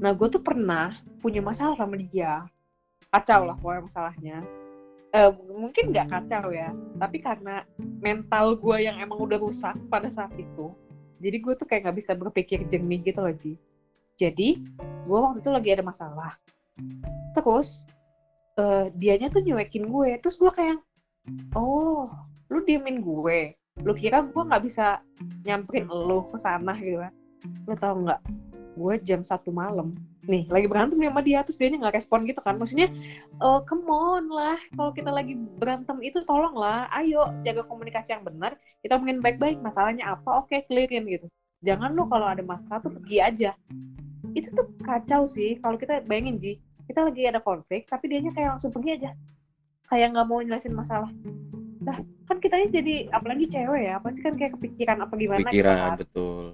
[0.00, 2.48] Nah gue tuh pernah punya masalah sama dia.
[3.12, 4.38] Kacau lah pokoknya masalahnya.
[5.14, 7.62] Eh, mungkin nggak kacau ya, tapi karena
[8.02, 10.74] mental gue yang emang udah rusak pada saat itu,
[11.22, 13.54] jadi gue tuh kayak nggak bisa berpikir jernih gitu loh Ji.
[14.18, 14.58] Jadi
[15.06, 16.34] gue waktu itu lagi ada masalah.
[17.30, 17.86] Terus
[18.58, 20.82] eh, dianya tuh nyuekin gue, terus gue kayak,
[21.54, 22.10] oh
[22.50, 23.54] lu diemin gue,
[23.86, 24.98] lu kira gue nggak bisa
[25.46, 27.14] nyamperin lu ke sana gitu kan?
[27.70, 28.20] Lu tau nggak?
[28.74, 29.94] Gue jam satu malam
[30.24, 32.56] nih lagi berantem nih sama dia terus dia nggak respon gitu kan.
[32.56, 32.88] Maksudnya
[33.40, 38.24] oh come on lah kalau kita lagi berantem itu tolong lah ayo jaga komunikasi yang
[38.24, 41.26] benar kita mungkin baik-baik masalahnya apa oke clearin gitu.
[41.64, 43.50] Jangan lu kalau ada masalah tuh pergi aja.
[44.32, 46.52] Itu tuh kacau sih kalau kita bayangin Ji
[46.84, 49.10] kita lagi ada konflik tapi dianya kayak langsung pergi aja.
[49.88, 51.12] Kayak nggak mau nyelesain masalah.
[51.84, 55.76] Nah kan kitanya jadi apalagi cewek ya pasti kan kayak kepikiran apa gimana gitu Pikiran
[55.76, 55.96] kan.
[56.00, 56.44] betul.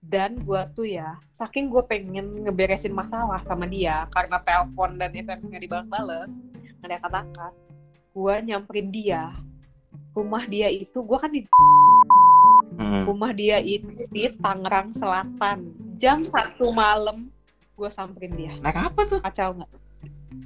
[0.00, 5.52] Dan gue tuh ya saking gue pengen ngeberesin masalah sama dia karena telepon dan sms
[5.52, 6.40] nggak dibalas-balas
[6.80, 7.20] nggak ada kata
[8.10, 9.22] gue nyamperin dia
[10.10, 11.44] rumah dia itu gue kan di
[12.80, 13.04] Mm-mm.
[13.06, 17.28] rumah dia itu di Tangerang Selatan jam satu malam
[17.76, 19.20] gue samperin dia Naik apa tuh?
[19.20, 19.70] kacau nggak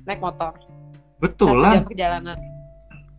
[0.05, 0.53] naik motor
[1.23, 1.79] Betulan.
[1.79, 2.39] jam perjalanan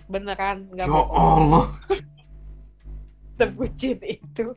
[0.05, 1.65] beneran nggak Ya bohong Allah.
[3.39, 4.55] sebutin itu.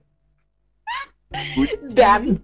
[1.93, 2.41] Dan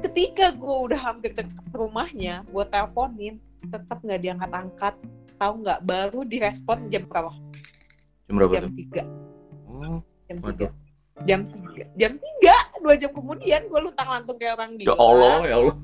[0.00, 3.36] ketika gue udah hampir deket rumahnya gue teleponin
[3.68, 4.94] tetap nggak diangkat angkat
[5.36, 7.30] tahu nggak baru direspon jam berapa?
[8.26, 9.02] Jam berapa jam tiga.
[9.68, 10.68] Oh, jam tiga.
[11.26, 11.84] jam tiga.
[11.98, 14.94] Jam tiga dua jam kemudian gue luntang lantung kayak orang ya gila.
[14.96, 15.76] Allah, ya Allah.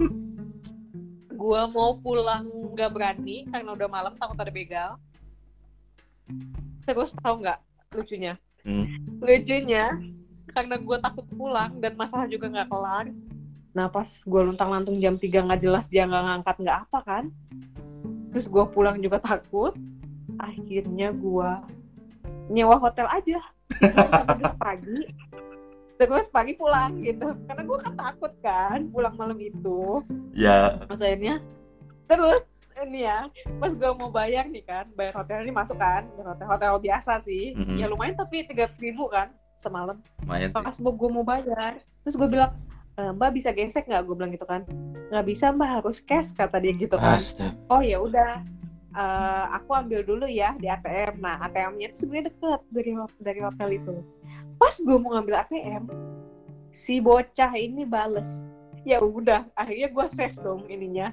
[1.44, 4.96] gue mau pulang nggak berani karena udah malam takut ada begal.
[6.88, 7.58] Terus tahu nggak
[7.92, 8.34] lucunya?
[8.64, 8.88] Hmm.
[9.20, 9.92] lucunya
[10.54, 13.06] karena gue takut pulang dan masalah juga nggak kelar.
[13.74, 17.24] Nah pas gue luntang lantung jam 3 nggak jelas dia nggak ngangkat nggak apa kan
[18.30, 19.74] terus gue pulang juga takut
[20.38, 21.50] akhirnya gue
[22.50, 23.42] nyewa hotel aja.
[23.74, 25.00] Terus pagi
[25.94, 27.34] terus pagi pulang gitu.
[27.46, 30.02] Karena gue kan takut kan pulang malam itu.
[30.34, 30.78] Ya.
[30.86, 31.34] Terus akhirnya
[32.06, 32.42] terus
[32.82, 33.30] ini ya
[33.62, 37.22] pas gue mau bayar nih kan bayar hotel ini masuk kan bayar hotel hotel biasa
[37.22, 37.54] sih.
[37.54, 37.78] Mhm.
[37.78, 39.30] ya lumayan tapi tiga ribu kan
[39.64, 39.96] semalam.
[40.20, 42.52] Lumayan pas gue mau bayar terus gue bilang
[42.94, 44.02] "E, mbak bisa gesek nggak?
[44.04, 44.62] Gue bilang gitu kan.
[45.08, 47.16] Nggak bisa mbak harus cash kata dia gitu kan.
[47.16, 47.56] Astaga.
[47.72, 48.44] oh ya udah
[48.94, 53.68] eh, aku ambil dulu ya di ATM nah ATM-nya itu sebenarnya deket dari dari hotel
[53.74, 53.94] itu.
[54.60, 55.84] Pas gue mau ngambil ATM
[56.70, 58.44] si bocah ini bales.
[58.84, 61.10] Ya udah akhirnya gue save dong ininya.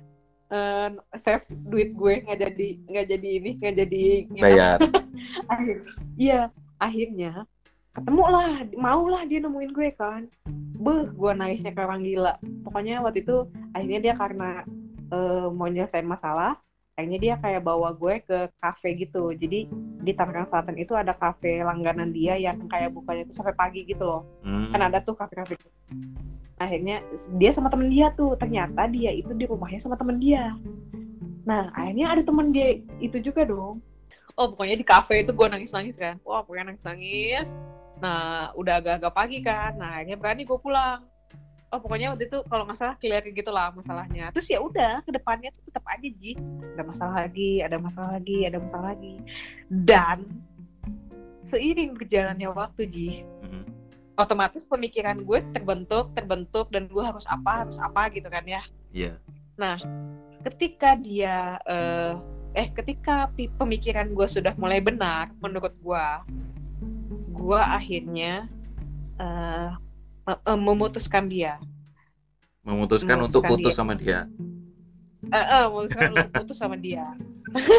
[0.52, 4.04] Eh, save duit gue nggak jadi nggak jadi ini nggak jadi
[4.44, 4.78] Bayar.
[5.54, 5.78] akhir
[6.20, 7.48] iya akhirnya
[7.92, 8.50] ketemu lah
[8.80, 10.28] mau lah dia nemuin gue kan.
[10.80, 12.34] Beh gue nangisnya kayak orang gila.
[12.64, 14.64] Pokoknya waktu itu akhirnya dia karena
[15.12, 16.56] eh, mau nyelesain masalah
[16.96, 19.32] akhirnya dia kayak bawa gue ke kafe gitu.
[19.36, 19.68] Jadi
[20.02, 24.04] di Tangerang Selatan itu ada kafe langganan dia yang kayak bukanya itu sampai pagi gitu
[24.04, 24.22] loh.
[24.46, 24.70] Hmm.
[24.70, 25.58] kan ada tuh kafe-kafe.
[26.62, 27.02] Akhirnya
[27.42, 28.38] dia sama temen dia tuh.
[28.38, 30.54] Ternyata dia itu di rumahnya sama temen dia.
[31.42, 33.82] Nah akhirnya ada temen dia itu juga dong.
[34.40, 36.22] Oh pokoknya di kafe itu gue nangis nangis kan?
[36.22, 37.58] Wah pokoknya nangis nangis
[38.02, 39.78] nah udah agak-agak pagi kan.
[39.78, 41.06] Nah akhirnya berani gue pulang.
[41.72, 44.34] Oh pokoknya waktu itu kalau nggak salah clear gitu lah masalahnya.
[44.36, 46.36] Terus ya udah ke depannya tuh tetap aja ji.
[46.76, 49.16] Ada masalah lagi ada masalah lagi ada masalah lagi.
[49.70, 50.28] Dan
[51.46, 53.10] seiring berjalannya waktu ji
[53.42, 53.66] Hmm.
[54.18, 58.62] otomatis pemikiran gue terbentuk terbentuk dan gue harus apa harus apa gitu kan ya.
[58.92, 59.14] Iya.
[60.42, 62.14] ketika dia eh,
[62.58, 63.30] eh ketika
[63.62, 66.06] pemikiran gue sudah mulai benar menurut gue
[67.32, 68.46] gue akhirnya
[69.17, 69.70] eh,
[70.54, 71.58] memutuskan dia
[72.62, 73.80] Memutuskan Memutuskan untuk putus dia.
[73.82, 74.20] sama dia.
[75.26, 77.06] Eh, eh, memutuskan untuk putus sama dia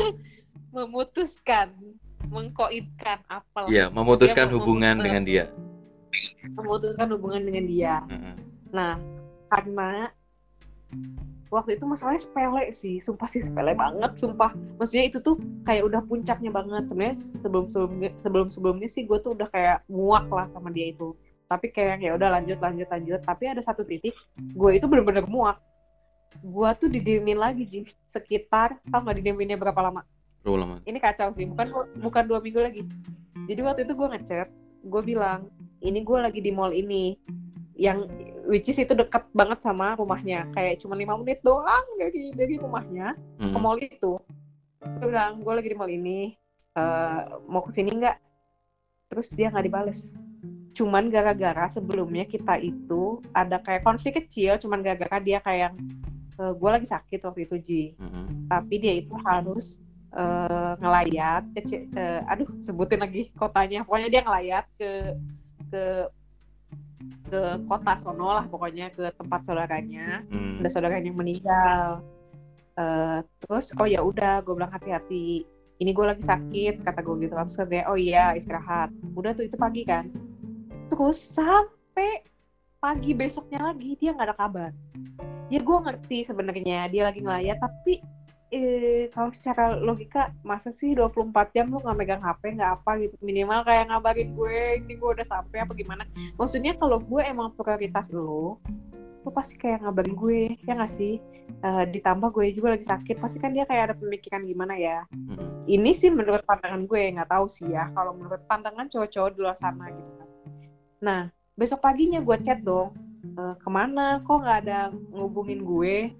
[0.74, 1.68] memutuskan
[2.26, 5.44] mengkoidkan apa Iya, memutuskan hubungan Mem- dengan dia.
[6.52, 8.34] memutuskan hubungan dengan dia Heeh.
[8.70, 8.94] Nah,
[9.48, 10.08] karena
[11.52, 14.56] waktu itu masalahnya sepele sih, sumpah sih sepele banget, sumpah.
[14.80, 15.36] Maksudnya itu tuh
[15.68, 16.88] kayak udah puncaknya banget.
[16.88, 21.12] Sebenarnya sebelum sebelumnya sebelum sebelumnya sih gue tuh udah kayak muak lah sama dia itu.
[21.46, 23.20] Tapi kayak ya udah lanjut lanjut lanjut.
[23.20, 25.60] Tapi ada satu titik gue itu bener-bener muak.
[26.40, 30.00] Gue tuh didiemin lagi Ji, sekitar tau nggak didieminnya berapa lama?
[30.40, 30.76] Berapa lama?
[30.86, 31.70] ini kacau sih bukan
[32.02, 32.82] bukan dua minggu lagi
[33.46, 34.48] jadi waktu itu gue ngechat
[34.82, 35.46] gue bilang
[35.82, 37.14] ini gue lagi di mall ini
[37.78, 38.06] yang
[38.46, 40.50] which is itu deket banget sama rumahnya.
[40.52, 43.14] Kayak cuma lima menit doang dari dari rumahnya.
[43.38, 43.62] Ke Hmm.
[43.62, 44.18] mall itu.
[44.82, 46.34] Gue bilang gue lagi di mall ini
[46.72, 48.16] eh, mau ke sini nggak?
[49.12, 50.16] Terus dia nggak dibales.
[50.72, 55.76] Cuman gara-gara sebelumnya kita itu ada kayak konflik kecil cuman gara-gara dia kayak
[56.42, 57.82] gue lagi sakit waktu itu Ji.
[58.00, 58.48] Hmm.
[58.50, 59.78] tapi dia itu harus
[60.12, 61.60] eh, ngelayat ke
[61.92, 63.84] eh, aduh sebutin lagi kotanya.
[63.86, 64.90] Pokoknya dia ngelayat ke
[65.70, 65.82] ke
[67.26, 70.22] ke kota sono lah pokoknya ke tempat saudaranya.
[70.28, 70.60] Hmm.
[70.60, 72.04] ada saudaranya yang meninggal.
[72.72, 75.44] Eh, terus oh ya udah gue bilang hati-hati.
[75.82, 77.34] Ini gue lagi sakit kata gue gitu.
[77.34, 78.92] Langsung dia oh iya istirahat.
[79.12, 80.08] Udah tuh itu pagi kan.
[80.88, 82.24] Terus sampai
[82.82, 84.70] pagi besoknya lagi dia nggak ada kabar.
[85.52, 88.00] Ya gue ngerti sebenarnya dia lagi ngelayat tapi
[88.52, 93.16] eh, kalau secara logika masa sih 24 jam lu nggak megang HP nggak apa gitu?
[93.24, 96.04] Minimal kayak ngabarin gue ini gue udah sampai apa gimana?
[96.36, 98.60] Maksudnya kalau gue emang prioritas lo
[99.22, 100.38] lu pasti kayak ngabarin gue
[100.68, 101.16] ya nggak sih?
[101.62, 105.08] Eh, ditambah gue juga lagi sakit pasti kan dia kayak ada pemikiran gimana ya?
[105.10, 105.50] Hmm.
[105.62, 109.54] ini sih menurut pandangan gue nggak tahu sih ya kalau menurut pandangan cowok-cowok di luar
[109.54, 110.28] sana gitu kan.
[110.98, 111.20] Nah
[111.54, 112.90] besok paginya gue chat dong
[113.22, 114.18] "Eh, ke mana?
[114.26, 116.10] Kok nggak ada ngubungin gue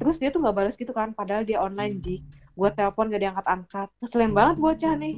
[0.00, 2.16] terus dia tuh nggak balas gitu kan padahal dia online ji.
[2.52, 5.16] Gue telepon gak diangkat-angkat ngeselin banget bocah nih.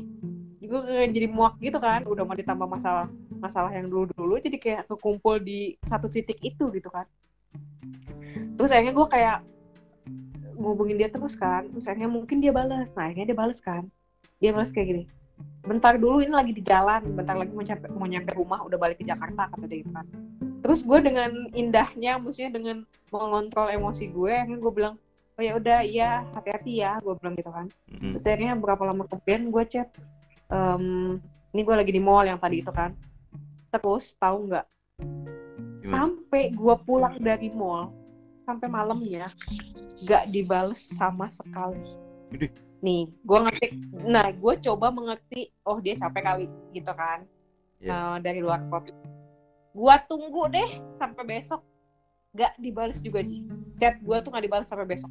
[0.63, 3.11] Gue kayak jadi muak gitu kan udah mau ditambah masalah
[3.43, 7.05] masalah yang dulu-dulu jadi kayak kekumpul di satu titik itu gitu kan.
[8.55, 9.39] Terus akhirnya gue kayak
[10.55, 12.95] ngubungin dia terus kan terus akhirnya mungkin dia balas.
[12.95, 13.91] Nah akhirnya dia balas kan.
[14.39, 15.05] Dia balas kayak gini
[15.65, 19.01] bentar dulu ini lagi di jalan bentar lagi mau nyampe mau nyampe rumah udah balik
[19.01, 20.05] ke Jakarta kata dia gitu kan
[20.65, 22.77] terus gue dengan indahnya maksudnya dengan
[23.13, 24.95] mengontrol emosi gue akhirnya gue bilang
[25.37, 27.67] oh ya udah iya hati-hati ya gue bilang gitu kan.
[27.93, 28.17] Hmm.
[28.17, 29.93] terus akhirnya berapa lama kemudian gue chat
[30.49, 31.21] "Em,
[31.53, 32.97] ini gue lagi di mall yang tadi itu kan.
[33.69, 34.67] Terus tahu nggak
[35.85, 37.93] sampai gue pulang dari mall
[38.49, 39.29] sampai malamnya
[40.01, 41.85] nggak dibales sama sekali.
[42.81, 43.67] Nih gue ngerti
[44.01, 47.29] nah gue coba mengerti oh dia capek kali gitu kan.
[47.85, 48.97] Eh, dari luar kota
[49.75, 51.61] gue tunggu deh sampai besok.
[52.35, 53.43] Gak dibales juga Ji.
[53.79, 55.11] Chat gue tuh gak dibales sampai besok.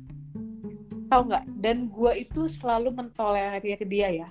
[1.11, 1.45] Tahu nggak?
[1.59, 4.27] Dan gue itu selalu mentolerir dia ya.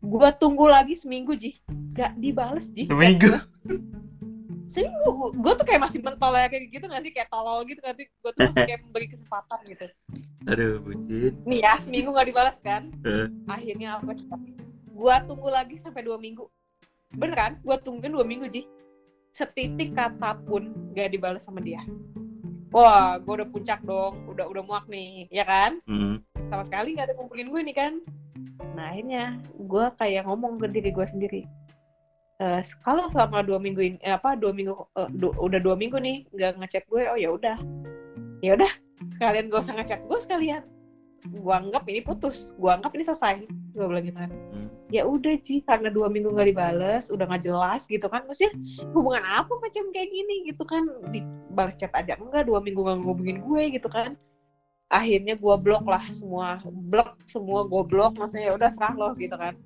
[0.00, 1.60] Gue tunggu lagi seminggu Ji.
[1.92, 3.28] Gak dibales Ji Seminggu?
[3.28, 3.40] gua.
[4.72, 5.36] seminggu.
[5.36, 7.12] Gue tuh kayak masih mentolerir gitu gak sih?
[7.12, 8.08] Kayak tolol gitu gak sih?
[8.08, 9.84] Gue tuh masih kayak memberi kesempatan gitu.
[10.48, 11.38] Aduh, bucin.
[11.44, 12.88] nih ya seminggu gak dibalas kan?
[13.04, 13.28] Eh.
[13.46, 14.16] akhirnya apa?
[14.16, 14.36] Coba
[14.92, 16.48] gua tunggu lagi sampai dua minggu.
[17.14, 17.60] Beneran?
[17.62, 18.64] Gua tungguin dua minggu Ji
[19.32, 21.80] setitik kata pun gak dibalas sama dia.
[22.72, 25.80] Wah gua udah puncak dong udah udah muak nih ya kan?
[25.88, 26.24] Mm.
[26.52, 27.92] sama sekali nggak ada ngumpulin gue nih kan?
[28.76, 31.42] Nah akhirnya gue kayak ngomong ke diri gue sendiri.
[32.36, 35.96] Eh, kalau selama dua minggu ini eh, apa dua minggu eh, du- udah dua minggu
[35.96, 37.56] nih nggak ngechat gue oh ya udah.
[38.44, 38.72] Ya udah
[39.16, 40.62] sekalian gak usah ngechat gue sekalian.
[41.28, 44.30] Gue anggap ini putus gue anggap ini selesai gue bilang gitu kan.
[44.30, 44.68] Hmm.
[44.92, 48.24] ya udah sih karena dua minggu nggak dibales udah nggak jelas gitu kan.
[48.28, 48.52] Maksudnya
[48.92, 50.84] hubungan apa macam kayak gini gitu kan?
[51.08, 54.14] Dibalas chat aja enggak dua minggu nggak ngubungin gue gitu kan.
[54.92, 59.34] Akhirnya gue blok lah semua blok semua gue blok maksudnya ya udah serah lo gitu
[59.34, 59.56] kan.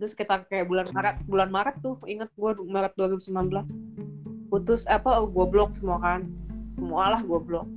[0.00, 5.28] Terus kita kayak bulan Maret bulan Maret tuh inget gue Maret 2019 putus apa oh,
[5.28, 6.24] gue blok semua kan.
[6.72, 7.68] Semualah gue blok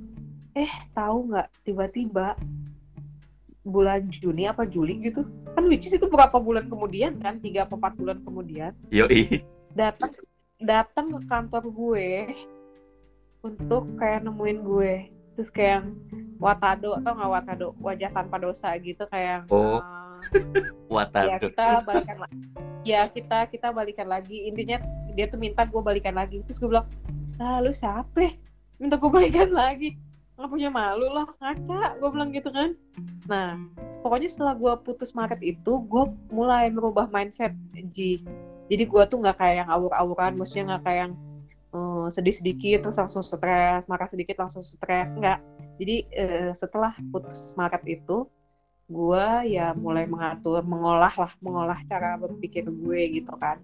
[0.58, 2.34] eh tahu nggak tiba-tiba
[3.68, 5.22] bulan Juni apa Juli gitu.
[5.52, 7.36] Kan which is itu berapa bulan kemudian kan?
[7.38, 8.72] Tiga atau empat bulan kemudian.
[8.88, 9.44] Yoi.
[9.76, 10.10] datang
[10.58, 12.08] datang ke kantor gue
[13.44, 14.94] untuk kayak nemuin gue.
[15.38, 15.86] Terus kayak
[16.42, 17.66] watado atau nggak watado?
[17.78, 19.78] Wajah tanpa dosa gitu kayak Oh.
[19.78, 21.46] ya Watado.
[21.46, 22.42] kita balikan lagi
[22.82, 24.50] ya kita kita balikan lagi.
[24.50, 24.82] Intinya
[25.14, 26.42] dia tuh minta gue balikan lagi.
[26.48, 26.88] Terus gue bilang
[27.38, 28.34] ah lu siapa?
[28.80, 29.94] Minta gue balikan lagi
[30.38, 31.98] nggak punya malu loh ngaca.
[31.98, 32.78] Gue bilang gitu kan.
[33.26, 33.58] Nah
[34.00, 37.52] pokoknya setelah gue putus Maret itu gue mulai merubah mindset
[37.90, 38.22] Ji
[38.68, 41.12] jadi gue tuh nggak kayak yang awur-awuran maksudnya nggak kayak yang
[41.74, 45.40] eh, sedih sedikit terus langsung stres marah sedikit langsung stres enggak
[45.80, 48.28] jadi eh, setelah putus Maret itu
[48.88, 53.60] gue ya mulai mengatur mengolah lah mengolah cara berpikir gue gitu kan.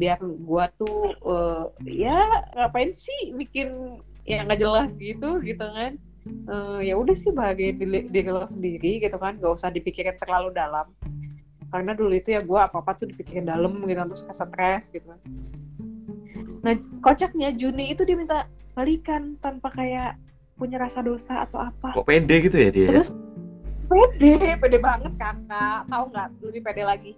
[0.00, 2.18] Biar gue tuh eh, ya
[2.56, 8.06] ngapain sih bikin yang nggak jelas gitu gitu kan Eh, ya udah sih bahagiain diri,
[8.06, 9.38] diri lo sendiri gitu kan.
[9.42, 10.86] Gak usah dipikirin terlalu dalam.
[11.72, 15.06] Karena dulu itu ya gue apa apa tuh dipikirin dalam gitu terus ke stres gitu
[15.08, 15.20] kan.
[16.62, 20.20] Nah kocaknya Juni itu dia minta balikan tanpa kayak
[20.54, 21.96] punya rasa dosa atau apa.
[21.96, 22.88] Kok pede gitu ya dia?
[22.92, 23.16] terus
[23.88, 25.88] pede pede banget kakak.
[25.88, 26.28] Tahu nggak?
[26.44, 27.12] Lebih pede lagi.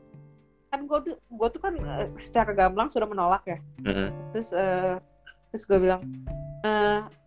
[0.71, 3.59] Kan gue tuh gue tuh kan eh, secara gamblang sudah menolak ya.
[3.85, 4.09] Heeh.
[4.33, 4.97] terus eh,
[5.51, 6.03] terus gue bilang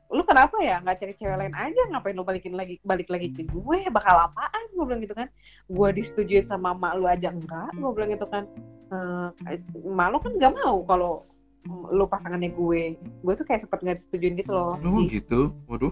[0.08, 3.43] lu kenapa ya nggak cari cewek lain aja ngapain lu balikin lagi balik lagi ke
[3.43, 5.28] gue bakal apaan gue bilang gitu kan
[5.65, 8.48] gue disetujuin sama mak lu aja enggak gue bilang gitu kan
[8.88, 11.20] eh mak lu kan nggak mau kalau
[11.67, 15.52] lu pasangannya gue gue tuh kayak sempet nggak disetujuin gitu loh Oh Di- gitu.
[15.67, 15.91] Waduh.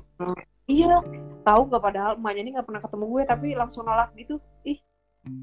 [0.66, 0.98] Iya,
[1.44, 4.40] tahu nggak padahal emaknya ini nggak pernah ketemu gue tapi langsung nolak gitu.
[4.64, 4.80] Ih,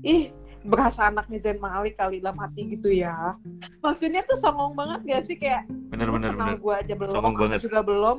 [0.03, 3.37] ih, berasa anaknya Zain Malik kali dalam hati gitu ya.
[3.79, 6.57] Maksudnya tuh songong banget gak sih kayak Bener lu bener bener.
[6.57, 7.59] gue aja belum, Songong banget.
[7.63, 8.19] juga belum.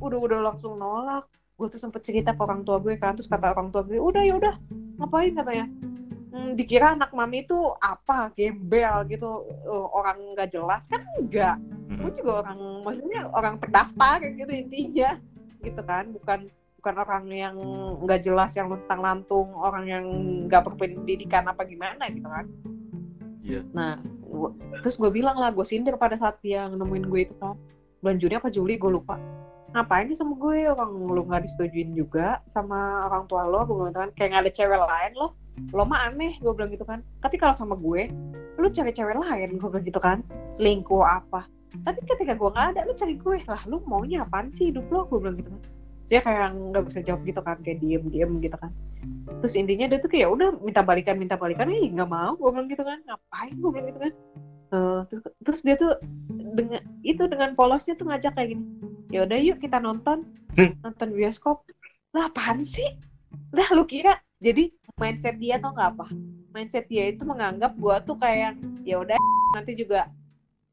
[0.00, 1.26] Udah udah langsung nolak.
[1.56, 4.22] Gue tuh sempet cerita ke orang tua gue kan, terus kata orang tua gue, udah
[4.24, 4.54] ya udah,
[4.96, 5.36] ngapain?
[5.36, 5.66] katanya.
[6.30, 8.30] Hmm, dikira anak mami itu apa?
[8.32, 9.44] Gembel gitu.
[9.50, 10.86] Eh, orang nggak jelas?
[10.88, 11.58] Kan enggak
[12.00, 15.20] gue juga orang maksudnya orang terdaftar gitu intinya.
[15.60, 16.48] Gitu kan bukan
[16.80, 17.54] bukan orang yang
[18.00, 20.04] nggak jelas yang lentang lantung orang yang
[20.48, 22.46] nggak berpendidikan apa gimana gitu kan.
[23.40, 23.66] Iya.
[23.74, 24.54] nah gua-
[24.84, 27.58] terus gue bilang lah gue sindir pada saat yang nemuin gue itu kan.
[28.00, 29.20] Bulan Juni apa Juli gue lupa
[29.70, 30.66] ngapain sih sama gue?
[30.66, 34.08] Orang lu nggak disetujuin juga sama orang tua lo gue bilang kan.
[34.18, 35.28] Kayak nggak ada cewek lain lo.
[35.70, 37.00] Lo mah aneh gue bilang gitu kan.
[37.22, 38.10] Tapi kalau sama gue
[38.60, 40.18] lu cari cewek lain gue bilang gitu kan.
[40.50, 41.46] Selingkuh apa?
[41.86, 43.38] Tapi ketika gue nggak ada lu cari gue.
[43.46, 45.06] Lah lu maunya apaan sih hidup lo?
[45.06, 45.62] Gue bilang gitu kan.
[46.02, 48.74] Saya kayak nggak bisa jawab gitu kan kayak diem diem gitu kan.
[49.40, 51.70] Terus intinya dia tuh kayak udah minta balikan minta balikan.
[51.70, 52.98] Ih nggak mau gue bilang gitu kan.
[53.06, 53.54] Ngapain?
[53.54, 54.14] Gue bilang gitu kan
[54.70, 55.98] Eh, terus terus dia tuh
[56.30, 58.64] dengan itu dengan polosnya tuh ngajak kayak gini.
[59.10, 60.22] Ya udah yuk kita nonton.
[60.82, 61.66] Nonton bioskop.
[62.14, 62.86] Lah apaan sih?
[63.50, 66.06] Lah lu kira jadi mindset dia tau nggak apa.
[66.54, 69.18] Mindset dia itu menganggap gua tuh kayak ya udah
[69.58, 70.06] nanti juga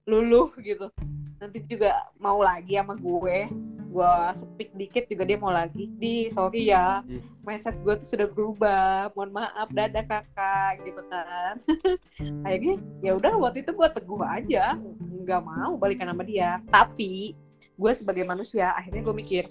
[0.06, 0.94] luluh gitu.
[1.38, 3.46] Nanti juga mau lagi sama gue
[3.88, 5.90] gua speak dikit juga dia mau lagi.
[5.96, 7.02] Di sorry ya.
[7.42, 9.12] Mindset gue tuh sudah berubah.
[9.16, 11.54] Mohon maaf dadah kakak gitu kan.
[12.46, 14.76] Akhirnya ya udah waktu itu gue teguh aja.
[15.24, 16.60] Nggak mau balikan sama dia.
[16.68, 17.34] Tapi
[17.78, 19.46] gue sebagai manusia akhirnya gue mikir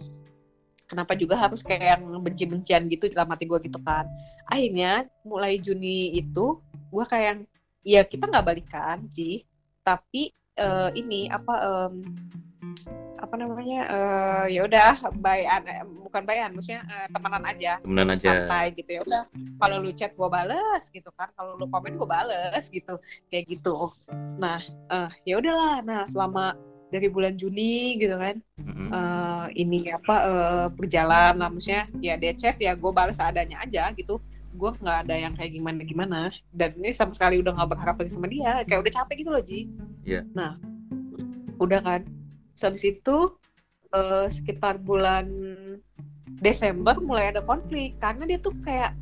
[0.87, 4.07] kenapa juga harus kayak yang benci-bencian gitu dalam hati gue gitu kan.
[4.47, 7.41] Akhirnya mulai Juni itu gue kayak yang,
[7.83, 9.43] ya kita nggak balikan Ji.
[9.83, 11.55] Tapi eh, ini apa
[11.91, 11.95] em,
[13.27, 15.67] apa namanya eh, ya udah bayan
[16.07, 17.73] bukan bayan maksudnya eh, temenan aja.
[17.83, 18.29] Temenan aja.
[18.31, 19.23] Santai gitu ya udah.
[19.59, 22.95] Kalau lu chat gue bales gitu kan kalau lu komen gue bales gitu
[23.29, 23.91] kayak gitu.
[24.39, 25.83] Nah eh, ya udahlah.
[25.83, 26.55] Nah selama
[26.87, 28.89] dari bulan Juni gitu kan Mm-mm.
[28.95, 33.91] eh, ini apa eh, berjalan lah maksudnya ya dia chat ya gue balas adanya aja
[33.99, 34.23] gitu.
[34.57, 36.21] Gue nggak ada yang kayak gimana gimana.
[36.55, 39.43] Dan ini sama sekali udah nggak berharap lagi sama dia kayak udah capek gitu loh
[39.43, 39.61] Ji.
[40.07, 40.23] Iya.
[40.31, 40.55] nah
[41.59, 42.01] udah kan
[42.57, 43.17] Terus habis itu
[43.93, 45.29] eh, sekitar bulan
[46.41, 48.01] Desember mulai ada konflik.
[48.01, 48.97] Karena dia tuh kayak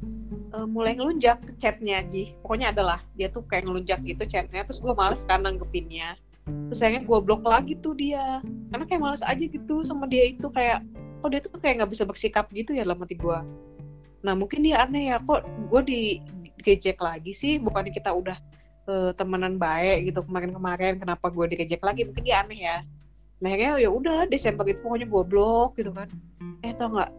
[0.51, 2.35] eh, mulai ngelunjak ke chatnya Ji.
[2.43, 4.67] Pokoknya adalah dia tuh kayak ngelunjak gitu chatnya.
[4.67, 6.19] Terus gue males kan nanggepinnya.
[6.45, 8.43] Terus akhirnya gue blok lagi tuh dia.
[8.43, 10.83] Karena kayak males aja gitu sama dia itu kayak
[11.23, 13.39] kok dia tuh kayak nggak bisa bersikap gitu ya dalam hati gue
[14.25, 15.23] nah mungkin dia aneh ya.
[15.23, 16.01] Kok gue di
[16.59, 17.61] digejek lagi sih?
[17.61, 18.35] Bukannya kita udah
[18.89, 20.99] eh, temenan baik gitu kemarin-kemarin.
[20.99, 22.09] Kenapa gue digejek lagi?
[22.09, 22.77] Mungkin dia aneh ya
[23.43, 26.09] nah akhirnya ya udah Desember itu pokoknya gue blok gitu kan.
[26.63, 27.13] Eh tau nggak?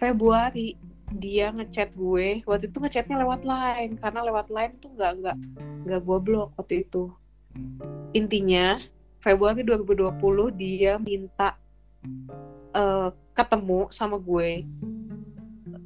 [0.00, 0.74] Februari
[1.12, 2.40] dia ngechat gue.
[2.48, 5.36] Waktu itu ngechatnya lewat line karena lewat line tuh nggak nggak
[5.86, 7.12] nggak gue blok waktu itu.
[8.16, 8.80] Intinya
[9.22, 10.18] Februari 2020
[10.56, 11.54] dia minta
[12.72, 14.64] eh, ketemu sama gue.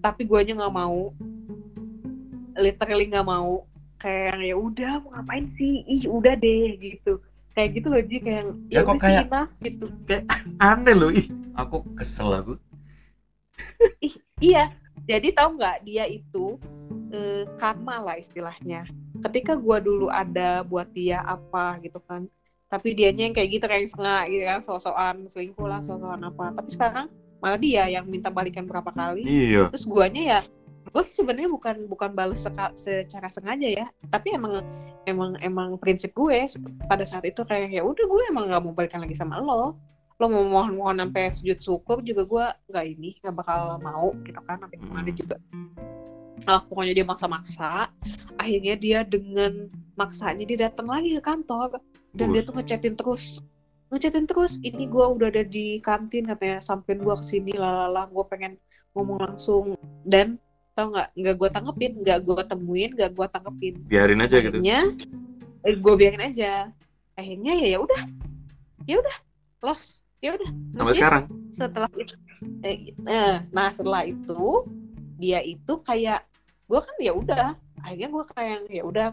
[0.01, 1.11] Tapi gue nya nggak mau.
[2.57, 3.67] Literally nggak mau.
[3.97, 5.83] Kayak ya udah mau ngapain sih?
[5.85, 7.19] Ih udah deh gitu
[7.57, 9.87] kayak gitu loh Ji kayak yang, Ya, ya kok kayak- enough gitu
[10.69, 11.27] aneh loh ih
[11.57, 12.55] aku kesel aku
[14.37, 14.69] Iya,
[15.09, 16.61] jadi tahu nggak dia itu
[17.09, 18.85] eh, karma lah istilahnya.
[19.25, 22.29] Ketika gua dulu ada buat dia apa gitu kan,
[22.69, 26.53] tapi dianya yang kayak gitu kayak sengak gitu kan, sosokan selingkuh lah, sosokan apa.
[26.53, 27.09] Tapi sekarang
[27.41, 29.25] malah dia yang minta balikan berapa kali.
[29.25, 30.41] iya Terus guanya ya,
[30.87, 34.63] gue sebenarnya bukan bukan balas secara sengaja ya, tapi emang
[35.07, 36.47] emang emang prinsip gue
[36.87, 39.79] pada saat itu kayak ya udah gue emang nggak mau balikan lagi sama lo.
[40.17, 44.57] Lo mau mohon-mohon sampai sujud syukur juga gue nggak ini nggak bakal mau gitu kan
[44.63, 45.37] sampai gimana juga.
[46.45, 47.93] Ah pokoknya dia maksa-maksa.
[48.41, 51.81] Akhirnya dia dengan maksanya dia datang lagi ke kantor
[52.17, 52.49] dan dia Bus.
[52.49, 53.25] tuh ngechatin terus.
[53.93, 58.25] Ngechatin terus ini gue udah ada di kantin katanya sampein gue ke sini lalala gue
[58.27, 58.57] pengen
[58.97, 59.77] ngomong langsung.
[60.03, 60.41] Dan
[60.77, 61.09] tau nggak?
[61.17, 63.75] Nggak gue tanggepin nggak gue temuin nggak gue tanggepin.
[63.89, 64.59] Biarin aja gitu.
[64.61, 64.81] Akhirnya
[65.65, 66.53] gue biarin aja.
[67.17, 68.03] Akhirnya ya ya udah.
[68.85, 69.17] Ya udah
[69.65, 70.05] los.
[70.21, 71.25] Ya udah sampai Maksudnya, sekarang.
[71.49, 72.15] Setelah itu
[72.61, 74.45] eh, eh, nah setelah itu
[75.17, 76.21] dia itu kayak
[76.69, 77.49] gue kan ya udah.
[77.81, 79.07] Akhirnya gue kayak ya udah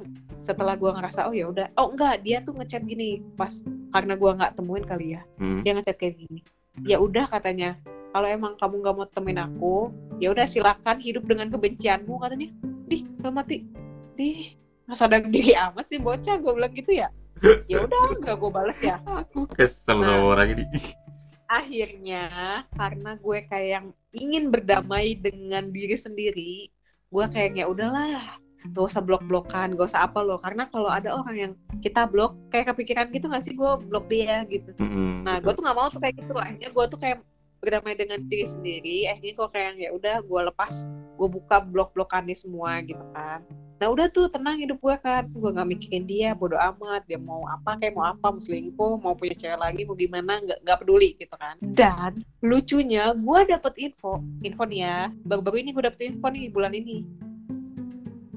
[0.43, 1.72] setelah gue ngerasa oh ya udah.
[1.80, 3.64] Oh enggak dia tuh ngechat gini pas
[3.95, 5.22] karena gue nggak temuin kali ya.
[5.39, 5.64] Hmm.
[5.64, 6.43] dia ngechat kayak gini.
[6.84, 7.78] Ya udah katanya
[8.14, 9.89] kalau emang kamu nggak mau temuin aku
[10.22, 12.53] ya udah silakan hidup dengan kebencianmu katanya.
[12.86, 13.66] Dih gak mati
[14.14, 14.53] dih
[14.86, 17.09] nggak sadar diri amat sih bocah gue bilang gitu ya.
[17.66, 19.01] Ya udah nggak gue bales ya.
[19.03, 20.14] Aku kesel Nah.
[20.14, 20.66] sama orang ini.
[21.43, 22.24] akhirnya
[22.74, 26.74] karena gue kayak yang ingin berdamai dengan diri sendiri
[27.14, 28.41] gue kayak ya udahlah
[28.74, 30.41] gak usah blok-blokan gak usah apa loh.
[30.41, 31.53] Karena kalau ada orang yang
[31.84, 34.74] kita blok kayak kepikiran gitu gak sih gue blok dia gitu.
[34.82, 36.34] Mm-mm, nah gue tuh nggak mau tuh kayak gitu.
[36.38, 37.18] Akhirnya gue tuh kayak
[37.64, 40.84] berdamai dengan diri sendiri akhirnya gue kayak ya udah gue lepas
[41.16, 43.39] gue buka blok-blokannya semua gitu kan.
[43.80, 45.24] Nah udah tuh tenang hidup gue kan.
[45.32, 47.07] Gue nggak mikirin dia bodo amat.
[47.07, 50.59] Dia mau apa kayak mau apa mau selingkuh mau punya cewek lagi mau gimana nggak
[50.64, 51.55] nggak peduli gitu kan.
[51.64, 54.99] Dan lucunya gue dapet info info nih ya.
[55.24, 57.07] Baru-baru ini gue dapet info nih bulan ini.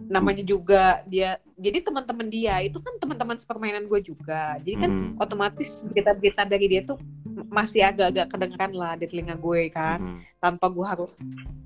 [0.06, 4.60] Namanya juga dia jadi teman-teman dia itu kan teman-teman sepermainan gue juga.
[4.62, 7.00] Jadi kan Mm, otomatis berita-berita dari dia tuh
[7.52, 10.20] masih agak-agak kedengeran lah di telinga gue kan mm.
[10.40, 11.20] tanpa gue harus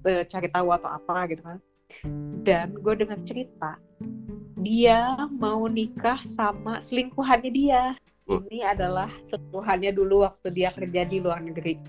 [0.06, 1.58] eh, cari tahu atau apa gitu kan
[2.42, 3.78] dan gue dengar cerita
[4.60, 7.82] dia mau nikah sama selingkuhannya dia
[8.30, 8.38] Oh.
[8.46, 11.82] ini adalah selingkuhannya dulu waktu dia kerja di luar negeri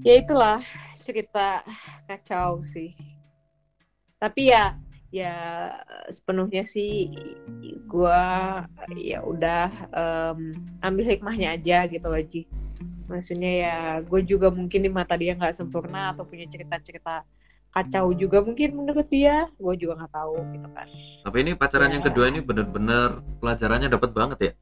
[0.00, 0.64] ya itulah
[0.96, 1.60] cerita
[2.08, 2.96] kacau sih
[4.16, 4.80] tapi ya
[5.10, 5.74] ya
[6.06, 7.10] sepenuhnya sih
[7.90, 8.22] gue
[9.02, 12.46] ya udah em, ambil hikmahnya aja gitu loh Ji.
[13.10, 17.26] Maksudnya ya gue juga mungkin di mata dia nggak sempurna atau punya cerita-cerita
[17.70, 19.50] kacau juga mungkin menurut dia.
[19.58, 20.86] Gue juga nggak tahu gitu kan.
[21.26, 22.08] Tapi ini pacaran yang Ya.
[22.10, 24.52] kedua ini bener-bener pelajarannya dapat banget ya?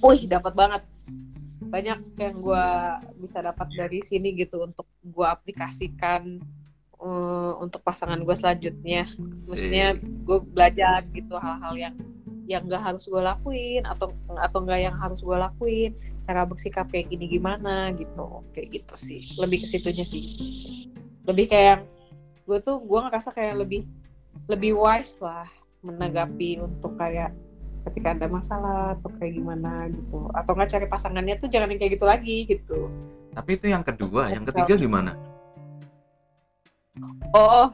[0.00, 0.82] Wih dapat banget.
[1.66, 2.66] Banyak yang gue
[3.20, 6.40] bisa dapat dari sini gitu untuk gue aplikasikan
[7.02, 9.04] eh, untuk pasangan gue selanjutnya.
[9.48, 11.94] Maksudnya gue belajar gitu hal-hal yang
[12.46, 15.92] yang nggak harus gue lakuin atau atau nggak yang harus gue lakuin.
[16.22, 18.42] Cara bersikap kayak gini gimana gitu.
[18.54, 19.20] Kayak gitu sih.
[19.38, 20.24] Lebih ke situnya sih.
[21.26, 21.82] Lebih kayak
[22.46, 23.84] gue tuh gue ngerasa kayak lebih
[24.46, 25.50] lebih wise lah
[25.82, 27.34] menanggapi untuk kayak
[27.86, 30.30] ketika ada masalah atau kayak gimana gitu.
[30.34, 32.90] Atau nggak cari pasangannya tuh jangan yang kayak gitu lagi gitu.
[33.36, 35.12] Tapi itu yang kedua, yang ketiga gimana?
[37.32, 37.68] Oh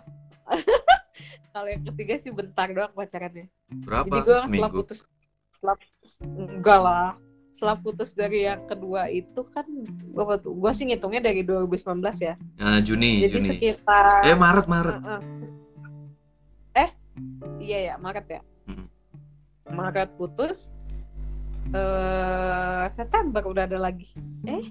[1.53, 3.47] kalau yang ketiga sih bentar doang pacarannya
[3.85, 4.05] Berapa?
[4.05, 4.99] Jadi gue setelah putus
[5.49, 5.77] setelah
[6.23, 7.09] enggak lah
[7.53, 12.81] setelah putus dari yang kedua itu kan gue gue sih ngitungnya dari 2019 ya Eh,
[12.81, 13.49] Juni, jadi Juni.
[13.51, 14.95] sekitar Eh Maret, Maret.
[14.99, 15.21] Uh-uh.
[16.75, 16.91] eh
[17.61, 18.87] iya ya Maret ya Mm.
[19.69, 20.71] Maret putus
[21.71, 24.11] eh September udah ada lagi.
[24.45, 24.67] Eh?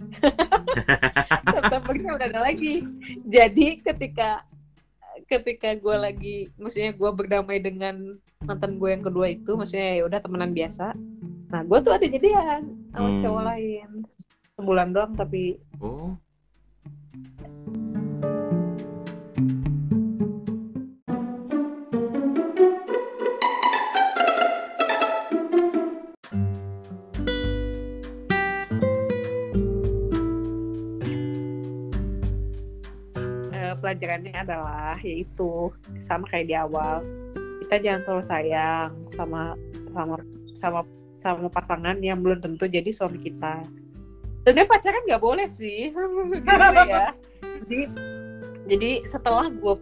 [1.55, 2.83] Septembernya udah ada lagi.
[3.23, 4.43] Jadi ketika
[5.25, 10.19] ketika gue lagi maksudnya gue berdamai dengan mantan gue yang kedua itu maksudnya ya udah
[10.19, 10.91] temenan biasa.
[11.47, 12.61] Nah gue tuh ada jadian
[12.91, 13.21] sama Hmm.
[13.23, 13.89] cowok lain.
[14.59, 16.13] Sebulan doang tapi Oh.
[33.81, 37.01] Pelajarannya adalah yaitu sama kayak di awal
[37.65, 39.57] kita jangan terlalu sayang sama
[39.89, 40.15] sama
[40.53, 43.67] sama sama pasangan yang belum tentu jadi suami kita.
[44.41, 45.91] Sebenarnya pacaran nggak boleh sih
[46.45, 47.07] Gimana ya.
[47.41, 47.79] Jadi
[48.69, 49.75] jadi setelah gue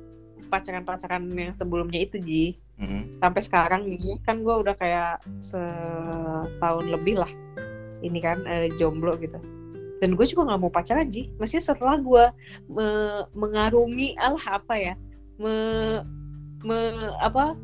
[0.49, 2.45] pacaran-pacaran yang sebelumnya itu Ji
[2.79, 3.19] Mm.
[3.19, 7.27] sampai sekarang nih kan gue udah kayak setahun lebih lah.
[7.99, 9.58] Ini kan eh, jomblo gitu
[9.99, 11.31] dan gue juga nggak mau pacaran Ji.
[11.35, 12.25] Maksudnya setelah gue
[12.71, 14.93] me- mengarungi alah apa ya
[15.39, 15.53] me,
[16.63, 17.55] me- apa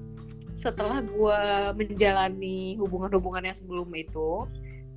[0.56, 1.40] setelah gue
[1.76, 4.48] menjalani hubungan-hubungan yang sebelum itu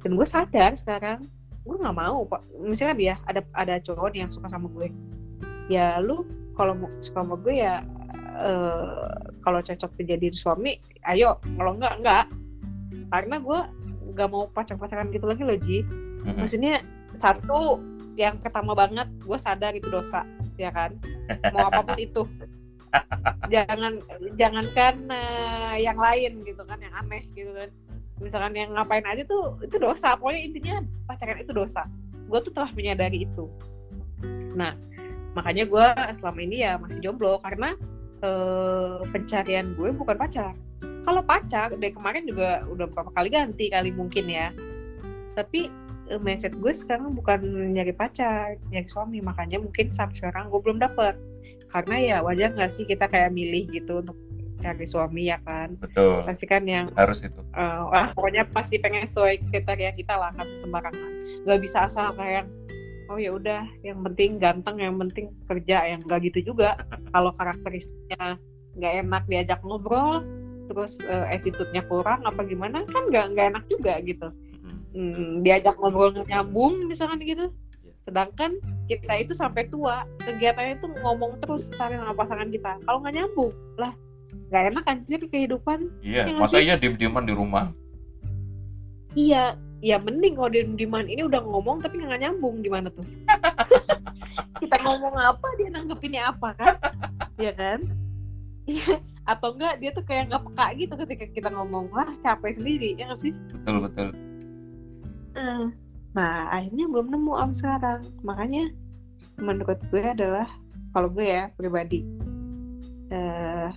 [0.03, 1.26] dan gue sadar sekarang
[1.66, 2.43] gue nggak mau pak.
[2.62, 4.91] Misalkan ya ada ada cowok yang suka sama gue.
[5.70, 7.82] Ya lu kalau suka sama gue ya
[8.39, 10.78] eh, kalau cocok dijadiin suami
[11.11, 11.39] ayo.
[11.59, 12.24] Kalau enggak enggak
[13.11, 13.59] karena gue
[14.14, 15.78] nggak mau pacar-pacaran gitu lagi loh Ji.
[16.39, 16.82] Maksudnya
[17.19, 17.83] satu
[18.19, 20.27] yang pertama banget gue sadar itu dosa
[20.59, 20.99] ya kan?
[21.55, 22.27] Mau apa pun itu.
[23.53, 24.03] Jangan
[24.35, 27.71] jangankan eh, yang lain gitu kan yang aneh gitu kan.
[28.19, 30.19] Misalkan yang ngapain aja tuh itu dosa.
[30.19, 31.87] Pokoknya intinya pacaran itu dosa.
[32.27, 33.47] Gue tuh telah menyadari itu.
[34.59, 34.75] Nah
[35.39, 35.87] makanya gue
[36.19, 37.79] selama ini ya masih jomblo karena
[38.27, 40.59] eh, pencarian gue bukan pacar.
[41.07, 44.51] Kalau pacar dari kemarin juga udah beberapa kali ganti kali mungkin ya.
[45.39, 47.45] Tapi mindset gue sekarang bukan
[47.77, 51.21] nyari pacar nyari suami makanya mungkin sampai sekarang gue belum dapet
[51.69, 54.17] karena ya wajar nggak sih kita kayak milih gitu untuk
[54.59, 56.27] cari suami ya kan Betul.
[56.27, 57.39] pasti kan yang Harus itu.
[57.55, 61.13] eh, wah pokoknya pasti pengen sesuai kriteria kita lah nggak bisa sembarangan
[61.47, 62.49] nggak bisa asal kayak
[63.09, 66.75] oh ya udah yang penting ganteng yang penting kerja yang nggak gitu juga
[67.15, 68.41] kalau karakteristiknya
[68.79, 70.27] nggak enak diajak ngobrol
[70.69, 74.29] terus eh, attitude-nya kurang apa gimana kan nggak nggak enak juga gitu.
[74.99, 77.55] Hmm, diajak ngobrol nyambung misalkan gitu
[77.86, 77.94] Iya.
[78.03, 78.59] sedangkan
[78.90, 83.55] kita itu sampai tua kegiatannya itu ngomong terus tentang sama pasangan kita kalau nggak nyambung
[83.78, 83.94] lah
[84.51, 87.70] nggak enak anjir kehidupan Iya, nggak masa iya diem-dieman di rumah?
[89.14, 93.07] Iya, ya mending kalau di demand ini udah ngomong tapi nggak nyambung gimana tuh?
[94.62, 96.74] kita ngomong apa dia nanggepinnya apa kan?
[97.38, 97.78] Iya kan?
[98.66, 99.01] Iya.
[99.24, 103.09] Atau enggak dia tuh kayak nggak peka gitu ketika kita ngomong wah capek sendiri ya
[103.09, 103.32] nggak sih?
[103.55, 104.09] Betul betul.
[106.16, 108.03] Nah akhirnya belum nemu am sekarang.
[108.26, 108.72] Makanya
[109.39, 110.49] menurut gue adalah
[110.91, 112.03] kalau gue ya pribadi
[113.09, 113.70] eh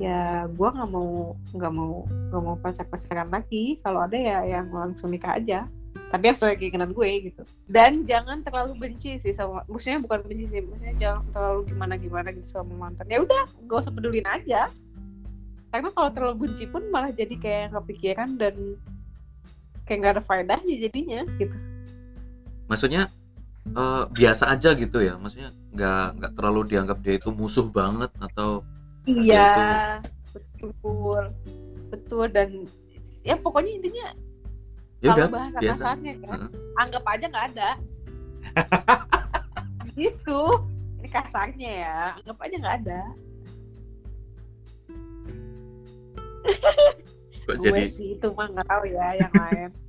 [0.00, 3.78] ya gue nggak mau nggak mau nggak mau pacar pacaran lagi.
[3.86, 5.68] Kalau ada ya yang langsung nikah aja.
[6.12, 7.42] Tapi yang sesuai keinginan gue gitu.
[7.64, 12.28] Dan jangan terlalu benci sih sama maksudnya bukan benci sih maksudnya jangan terlalu gimana gimana
[12.36, 13.08] gitu sama mantan.
[13.08, 14.68] Ya udah gak usah pedulin aja.
[15.72, 18.76] Karena kalau terlalu benci pun malah jadi kayak nggak pikiran dan
[19.84, 21.56] kayak nggak ada faedahnya jadinya gitu
[22.70, 23.10] Maksudnya
[23.68, 25.20] eh, biasa aja gitu ya.
[25.20, 28.60] Maksudnya nggak nggak terlalu dianggap dia itu musuh banget atau
[29.08, 30.00] iya
[30.32, 31.32] betul
[31.88, 32.68] betul dan
[33.24, 34.06] ya pokoknya intinya
[35.02, 35.82] ya kalau udah bahasa biasa.
[35.82, 36.50] kasarnya kan Heeh.
[36.78, 37.70] anggap aja nggak ada
[39.98, 40.42] gitu
[41.02, 43.02] ini kasarnya ya anggap aja nggak ada
[47.42, 49.70] kok gue jadi sih itu mah nggak tahu ya yang lain.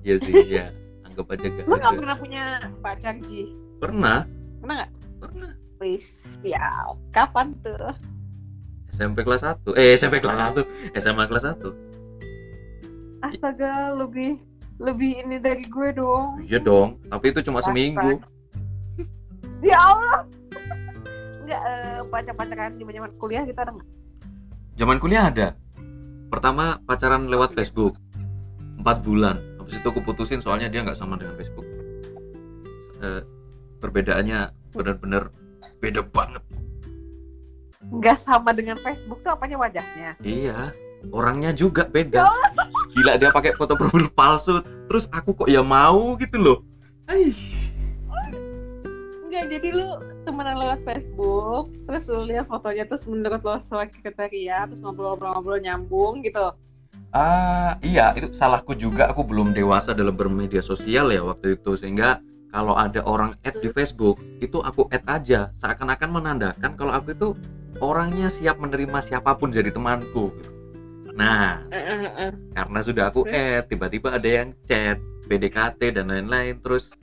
[0.00, 0.72] Ya sih ya
[1.04, 2.44] anggap aja gak lu nggak pernah punya
[2.80, 3.52] pacar Ji?
[3.76, 4.24] Pernah,
[4.64, 4.92] pernah nggak?
[5.20, 5.52] Pernah.
[5.76, 6.64] please ya
[7.12, 7.92] kapan tuh?
[8.88, 14.40] SMP kelas 1 eh SMP kelas 1 SMA kelas 1 Astaga, lebih
[14.80, 16.40] lebih ini dari gue dong.
[16.48, 18.16] iya dong tapi itu cuma seminggu.
[19.60, 20.24] Ya Allah.
[21.44, 23.88] Enggak eh, pacar-pacaran di zaman kuliah kita ada nggak?
[24.80, 25.52] zaman kuliah ada
[26.30, 27.98] pertama pacaran lewat Facebook.
[28.80, 29.36] Empat bulan.
[29.60, 31.66] Habis itu aku putusin soalnya dia nggak sama dengan Facebook.
[33.02, 33.22] Eh,
[33.82, 35.34] perbedaannya benar-benar
[35.82, 36.40] beda banget.
[37.90, 40.14] Nggak sama dengan Facebook tuh apanya wajahnya?
[40.22, 40.70] iya
[41.08, 42.28] orangnya juga beda.
[42.92, 44.60] Gila dia pakai foto profil palsu.
[44.90, 46.58] Terus aku kok ya mau gitu loh.
[47.08, 47.32] Ai.
[49.24, 49.88] Enggak, jadi lu
[50.30, 56.22] temenan lewat Facebook, terus lu lihat fotonya terus menurut lo sesuai kriteria, terus ngobrol-ngobrol nyambung
[56.22, 56.54] gitu.
[57.10, 59.10] Ah, iya, itu salahku juga.
[59.10, 62.22] Aku belum dewasa dalam bermedia sosial ya waktu itu sehingga
[62.54, 67.28] kalau ada orang add di Facebook, itu aku add aja seakan-akan menandakan kalau aku itu
[67.82, 70.30] orangnya siap menerima siapa pun jadi temanku.
[70.38, 70.50] gitu.
[71.18, 71.66] Nah,
[72.54, 76.94] karena sudah aku add, tiba-tiba ada yang chat, PDKT dan lain-lain, terus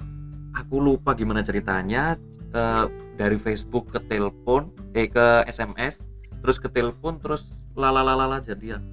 [0.55, 2.15] aku lupa gimana ceritanya
[2.55, 2.85] eh,
[3.17, 6.05] dari Facebook ke telepon, eh ke SMS,
[6.45, 8.85] terus ke telepon, terus lalalala jadian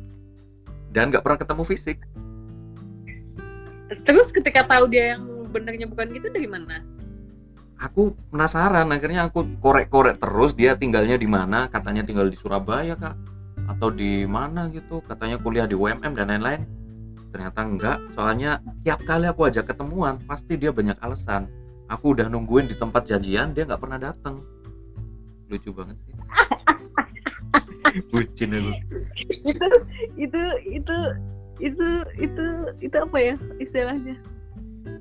[0.95, 1.99] dan nggak pernah ketemu fisik.
[4.07, 6.81] Terus ketika tahu dia yang benernya bukan gitu dari mana?
[7.75, 11.69] aku penasaran akhirnya aku korek-korek terus dia tinggalnya di mana?
[11.69, 13.17] Katanya tinggal di Surabaya kak.
[13.65, 16.63] Atau di mana gitu katanya kuliah di UMM dan lain-lain.
[17.35, 21.51] Ternyata enggak soalnya tiap kali aku ajak ketemuan pasti dia banyak alasan
[21.89, 24.41] aku udah nungguin di tempat janjian dia nggak pernah datang
[25.49, 26.15] lucu banget sih
[28.11, 28.73] bucin aku
[29.45, 29.69] itu
[30.19, 30.97] itu itu
[31.63, 31.87] itu
[32.19, 32.47] itu
[32.83, 34.17] itu apa ya istilahnya?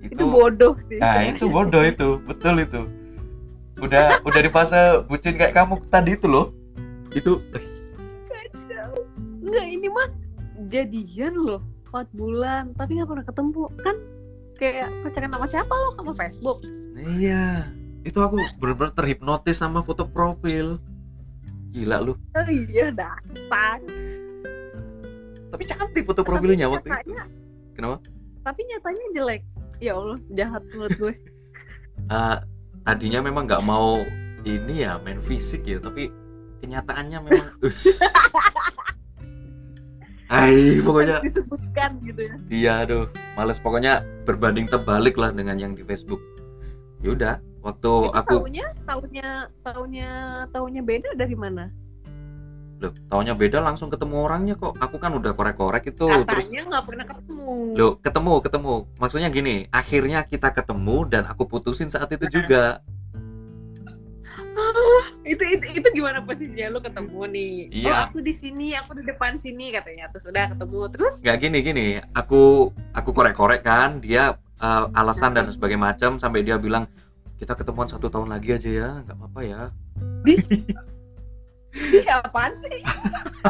[0.04, 1.00] Itu, bodoh sih.
[1.02, 2.82] Nah itu bodoh itu, betul itu.
[3.82, 6.54] Udah udah di fase bucin kayak kamu tadi itu loh.
[7.12, 7.64] Itu eh,
[9.44, 10.08] Enggak, ini mah
[10.72, 11.62] jadian loh
[11.92, 13.64] 4 bulan, tapi nggak pernah ketemu.
[13.82, 13.96] Kan
[14.64, 16.64] kayak pacaran sama siapa lo sama Facebook?
[17.20, 17.68] iya.
[18.04, 20.80] Itu aku bener-bener terhipnotis sama foto profil.
[21.76, 22.14] Gila lu.
[22.36, 23.80] Oh iya, datang.
[25.52, 27.16] Tapi cantik foto profilnya Tapi waktu itu.
[27.76, 27.98] Kenapa?
[28.44, 29.42] Tapi nyatanya jelek.
[29.84, 31.14] Ya Allah, jahat menurut gue.
[32.08, 32.44] Ah,
[32.88, 34.00] tadinya memang nggak mau
[34.44, 36.12] ini ya main fisik ya, tapi
[36.64, 38.00] kenyataannya memang us.
[40.34, 42.36] Hai, pokoknya disebutkan gitu ya.
[42.50, 43.06] Iya aduh,
[43.38, 46.18] males pokoknya berbanding terbalik lah dengan yang di Facebook.
[47.06, 49.30] Yaudah, waktu Itu aku taunya, taunya,
[49.62, 50.10] taunya,
[50.50, 51.70] taunya beda dari mana?
[52.84, 54.76] loh, taunya beda langsung ketemu orangnya kok.
[54.76, 57.48] Aku kan udah korek-korek itu terus Katanya nggak pernah ketemu.
[57.80, 58.74] loh ketemu ketemu.
[59.00, 62.84] Maksudnya gini, akhirnya kita ketemu dan aku putusin saat itu juga.
[65.32, 67.54] itu, itu itu gimana posisinya lu ketemu nih?
[67.74, 67.90] Iya.
[67.90, 70.10] Oh, aku di sini, aku di depan sini katanya.
[70.14, 75.50] Terus udah ketemu terus Nggak gini gini, aku aku korek-korek kan, dia eh, alasan dan
[75.50, 76.86] sebagainya macam sampai dia bilang
[77.42, 79.62] kita ketemuan satu tahun lagi aja ya, nggak apa-apa ya.
[81.74, 82.80] Iya, apaan sih?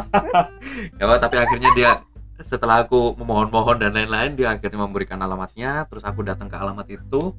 [1.00, 1.92] ya tapi akhirnya dia
[2.42, 7.32] setelah aku memohon-mohon dan lain-lain dia akhirnya memberikan alamatnya terus aku datang ke alamat itu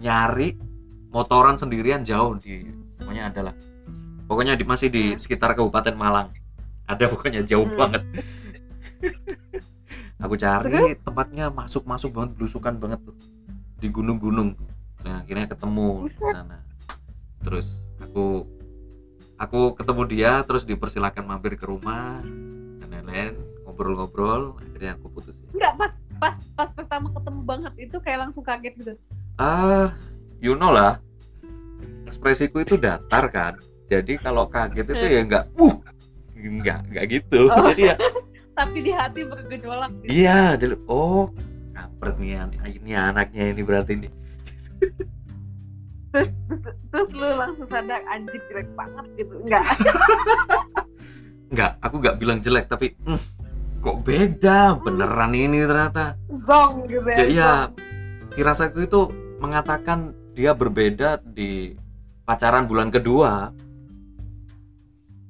[0.00, 0.54] nyari
[1.10, 3.54] motoran sendirian jauh di pokoknya adalah
[4.26, 6.34] pokoknya di, masih di sekitar Kabupaten Malang.
[6.84, 7.78] Ada pokoknya jauh Hmm.
[7.78, 8.02] banget.
[10.18, 10.98] Aku cari Terus?
[11.04, 13.14] tempatnya masuk-masuk banget belusukan banget tuh.
[13.78, 14.56] Di gunung-gunung.
[15.04, 16.10] Nah, akhirnya ketemu.
[16.10, 16.58] Di sana
[17.36, 18.42] terus aku
[19.38, 22.18] aku ketemu dia terus dipersilakan mampir ke rumah
[22.82, 24.58] dan lain-lain ngobrol-ngobrol.
[24.58, 25.46] Akhirnya aku putusin.
[25.54, 28.92] Enggak, pas pas pas pertama ketemu banget itu kayak langsung kaget gitu.
[29.36, 29.92] ah
[30.40, 30.96] you know lah
[32.06, 33.54] ekspresiku itu datar kan
[33.86, 35.74] jadi kalau kaget itu ya enggak uh
[36.34, 37.66] enggak enggak gitu Oh.
[37.70, 37.96] jadi ya
[38.56, 39.92] Tapi di hati bergejolak.
[40.00, 40.08] gitu.
[40.08, 41.28] iya dia- oh
[41.70, 42.40] kampret nih
[42.74, 44.08] ini anaknya ini berarti ini
[46.08, 49.36] Terus, terus terus lu langsung sadar anjing jelek banget gitu.
[49.36, 49.64] Enggak.
[51.52, 53.20] enggak aku enggak bilang jelek tapi "Hmm,
[53.78, 57.16] kok beda beneran ini ternyata Zong gitu ya.
[57.16, 57.52] Ya, iya,
[58.32, 61.76] firasatku itu mengatakan dia berbeda di
[62.26, 63.54] pacaran bulan kedua.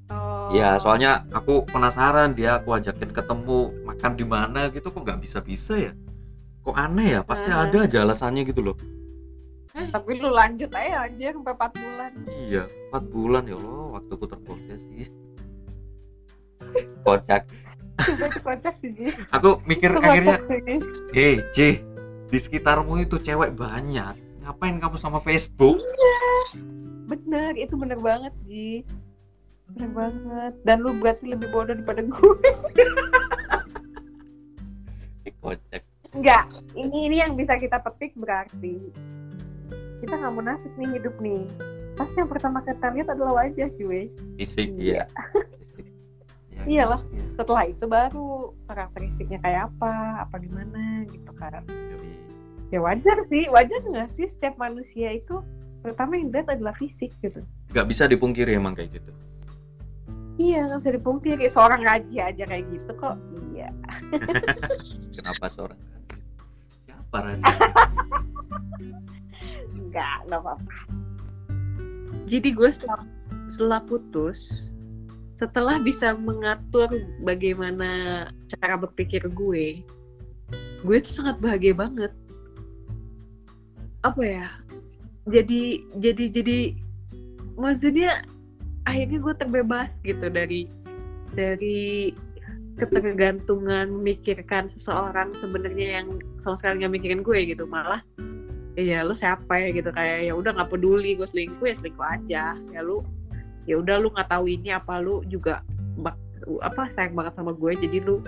[0.08, 0.48] Oh.
[0.50, 5.76] Ya, soalnya aku penasaran dia aku ajakin ketemu makan di mana gitu kok nggak bisa-bisa
[5.76, 5.92] ya.
[6.64, 7.20] Kok aneh ya?
[7.22, 7.68] Pasti Aha.
[7.68, 8.76] ada aja alasannya gitu loh.
[9.76, 12.10] Tapi lu lanjut aja aja sampai 4 bulan.
[12.48, 15.06] Iya, 4 bulan ya Allah, waktuku terproses sih.
[17.04, 17.44] Kocak.
[18.40, 19.12] Kocak sih, Ji.
[19.36, 20.80] Aku mikir akhirnya, sih.
[21.12, 21.84] "Hei, J,
[22.32, 24.25] di sekitarmu itu cewek banyak.
[24.46, 25.82] Ngapain kamu sama Facebook?"
[27.10, 28.86] Bener, itu bener banget, Ji.
[29.66, 32.34] bener banget dan lu berarti lebih bodoh daripada gue
[35.42, 35.82] kocak
[36.14, 38.78] Enggak, ini ini yang bisa kita petik berarti
[40.00, 41.44] kita nggak munafik nih hidup nih.
[41.96, 44.08] Pasti yang pertama kita lihat adalah wajah cuy.
[44.40, 45.04] fisik Iya.
[45.04, 45.04] iya.
[46.56, 47.04] Ya, Iyalah.
[47.12, 47.20] iya.
[47.36, 51.60] Setelah itu baru karakteristiknya kayak apa, apa gimana gitu kan.
[51.68, 52.16] Yoi.
[52.74, 55.38] Ya wajar sih, wajar nggak sih setiap manusia itu
[55.86, 57.46] pertama yang dilihat adalah fisik gitu.
[57.70, 59.12] nggak bisa dipungkiri emang kayak gitu
[60.36, 61.44] Iya, nggak bisa dipungkiri.
[61.48, 63.16] Seorang raja aja kayak gitu kok.
[63.56, 63.72] Iya.
[65.16, 65.80] kenapa seorang
[66.84, 67.44] siapa raja
[69.80, 70.74] Enggak, nggak apa-apa.
[72.28, 73.04] Jadi gue setelah,
[73.48, 74.68] setelah putus,
[75.32, 76.92] setelah bisa mengatur
[77.24, 77.90] bagaimana
[78.44, 79.80] cara berpikir gue,
[80.84, 82.12] gue tuh sangat bahagia banget.
[84.06, 84.46] Apa ya?
[85.26, 86.58] Jadi, jadi, jadi,
[87.58, 88.22] maksudnya
[88.86, 90.70] akhirnya gue terbebas gitu dari
[91.34, 92.14] dari
[92.78, 97.66] ketergantungan memikirkan seseorang sebenarnya yang sama sekali nggak mikirin gue gitu.
[97.66, 98.06] Malah
[98.78, 99.90] iya lu siapa ya gitu.
[99.90, 102.44] Kayak ya udah nggak peduli gue selingkuh ya selingkuh aja.
[102.70, 103.02] Ya lu
[103.66, 105.66] ya udah lu nggak tahu ini apa lu juga
[105.98, 106.14] bak,
[106.62, 107.74] apa sayang banget sama gue.
[107.74, 108.22] Jadi lu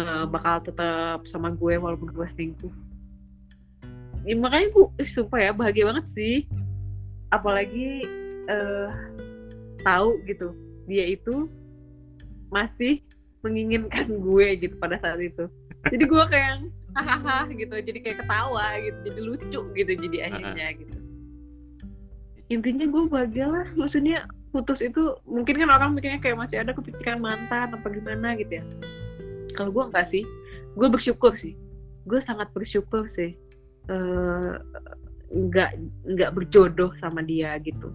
[0.00, 2.87] eh, bakal tetap sama gue walaupun gue selingkuh
[4.26, 6.34] ya, makanya gue ih, sumpah ya bahagia banget sih.
[7.28, 8.08] Apalagi
[8.48, 8.88] eh,
[9.84, 10.56] tahu gitu
[10.88, 11.46] dia itu
[12.48, 13.04] masih
[13.44, 15.46] menginginkan gue gitu pada saat itu.
[15.88, 16.66] Jadi gue kayak
[16.96, 20.98] hahaha gitu jadi kayak ketawa gitu jadi lucu gitu jadi akhirnya gitu.
[22.48, 27.20] Intinya gue bahagia lah maksudnya putus itu mungkin kan orang mikirnya kayak masih ada kepikiran
[27.20, 28.64] mantan apa gimana gitu ya.
[29.54, 30.24] Kalau gue enggak sih
[30.74, 31.54] gue bersyukur sih.
[32.08, 33.36] Gue sangat bersyukur sih
[33.88, 34.54] Eh,
[35.28, 35.70] nggak
[36.08, 37.88] nggak berjodoh sama dia gitu.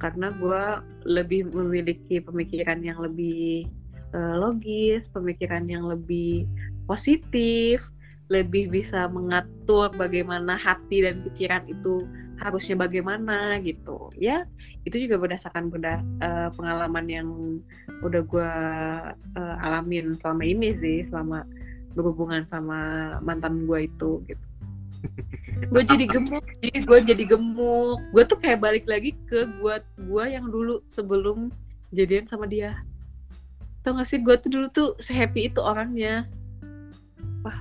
[0.00, 0.62] Karena gue
[1.04, 3.68] lebih memiliki pemikiran yang lebih
[4.16, 6.48] eh, logis pemikiran yang lebih
[6.88, 7.84] positif
[8.28, 12.04] lebih bisa mengatur bagaimana hati dan pikiran itu
[12.40, 14.08] harusnya bagaimana gitu.
[14.16, 14.44] Ya
[14.84, 17.28] itu juga berdasarkan berda, eh, pengalaman yang
[18.00, 18.52] udah gue
[19.36, 21.44] eh, alamin selama ini sih selama
[21.92, 24.47] berhubungan sama mantan gue itu gitu
[25.68, 27.98] gue jadi gemuk jadi gue jadi gemuk.
[28.14, 31.52] Gue tuh kayak balik lagi ke gue gue yang dulu sebelum
[31.92, 32.78] jadian sama dia.
[33.84, 34.18] Tau gak sih?
[34.20, 36.24] Gue tuh dulu tuh sehappy itu orangnya.
[37.44, 37.58] Wah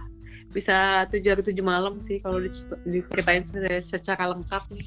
[0.54, 4.64] bisa tujuh hari tujuh malam sih kalau dic- diceritain se- secara lengkap.
[4.72, 4.86] Nih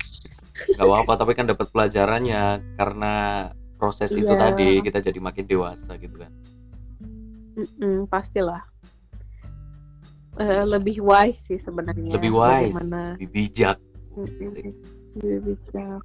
[0.77, 2.63] nggak apa-apa tapi kan dapat pelajarannya.
[2.77, 3.15] Karena
[3.81, 4.41] proses itu Iya.
[4.51, 6.33] tadi kita jadi makin dewasa gitu kan.
[7.57, 8.65] Mm-mm, pastilah
[10.39, 12.15] Eh, lebih wise sih sebenarnya.
[12.15, 13.03] Lebih wise Bagaimana?
[13.19, 13.79] lebih bijak.
[14.15, 14.75] Mm-mm.
[15.19, 16.03] lebih bijak.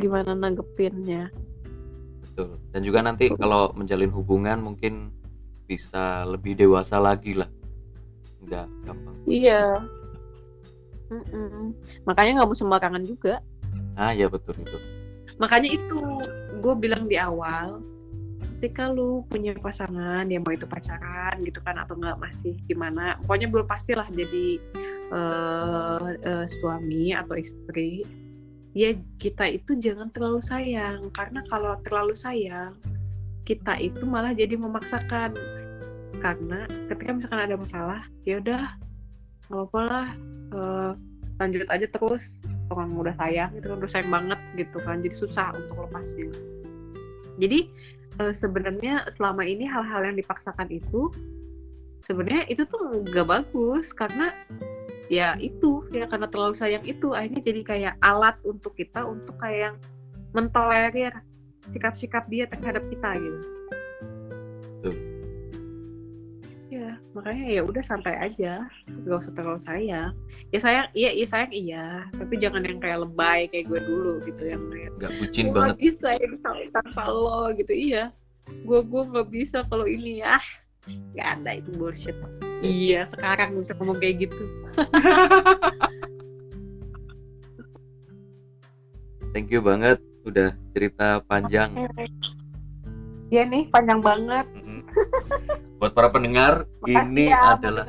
[0.00, 1.30] Gimana nanggepinnya?
[2.24, 2.58] Betul.
[2.74, 5.14] Dan juga nanti kalau menjalin hubungan mungkin
[5.70, 7.46] bisa lebih dewasa lagi lah.
[8.42, 9.16] Nggak gampang.
[9.28, 9.62] Iya.
[11.10, 11.74] Mm-mm.
[12.06, 13.42] makanya nggak mau sembarangan juga.
[13.98, 14.78] Ah ya betul itu.
[15.42, 15.98] Makanya itu
[16.62, 17.82] gue bilang di awal
[18.60, 23.48] ketika lu punya pasangan ya mau itu pacaran gitu kan atau nggak masih gimana pokoknya
[23.48, 24.60] belum pastilah jadi
[25.16, 28.04] eh, eh, suami atau istri
[28.76, 31.10] ya kita itu jangan terlalu sayang.
[31.10, 32.78] Karena kalau terlalu sayang
[33.46, 35.34] kita itu malah jadi memaksakan.
[36.20, 38.76] Karena ketika misalkan ada masalah ya udah
[39.50, 40.08] nggak apa-apa lah
[40.54, 40.92] eh,
[41.40, 42.24] lanjut aja terus.
[42.70, 46.30] Orang udah sayang itu udah sayang banget gitu kan jadi susah untuk lepasnya.
[47.42, 47.66] Jadi
[48.20, 51.08] eh, sebenarnya selama ini hal-hal yang dipaksakan itu
[52.04, 54.32] sebenarnya itu tuh nggak bagus karena
[55.10, 59.74] ya itu ya karena terlalu sayang itu akhirnya jadi kayak alat untuk kita untuk kayak
[60.30, 61.12] mentolerir
[61.66, 63.40] sikap-sikap dia terhadap kita gitu.
[67.10, 70.14] Ya makanya ya udah santai aja gak usah terlalu sayang.
[70.54, 72.06] Ya sayang iya iya sayang iya.
[72.14, 75.74] Tapi jangan yang kayak lebay kayak gue dulu gitu yang kayak nggak bucin banget.
[75.82, 76.26] bisa ya
[76.70, 77.74] tanpa, lo gitu.
[77.74, 78.14] Iya
[78.50, 80.38] gue gue nggak bisa kalau ini ya.
[80.86, 82.14] Nggak ada itu bullshit.
[82.62, 84.44] Iya sekarang bisa ngomong kayak gitu.
[89.34, 91.74] Thank you banget udah cerita panjang.
[93.30, 94.46] Iya nih panjang banget.
[94.54, 94.69] Mhm.
[95.80, 97.84] Buat para pendengar Makasih ini ya, adalah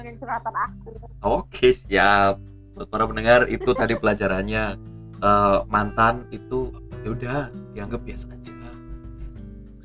[1.22, 2.40] Oke siap.
[2.74, 4.92] Buat para pendengar itu tadi pelajarannya
[5.22, 6.74] Eh, mantan itu
[7.06, 7.40] ya udah
[7.78, 8.50] dianggap biasa aja.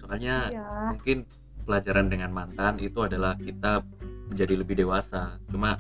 [0.01, 0.65] Soalnya iya
[0.97, 1.29] mungkin
[1.69, 3.85] pelajaran dengan mantan itu adalah kita
[4.33, 5.37] menjadi lebih dewasa.
[5.53, 5.77] Cuma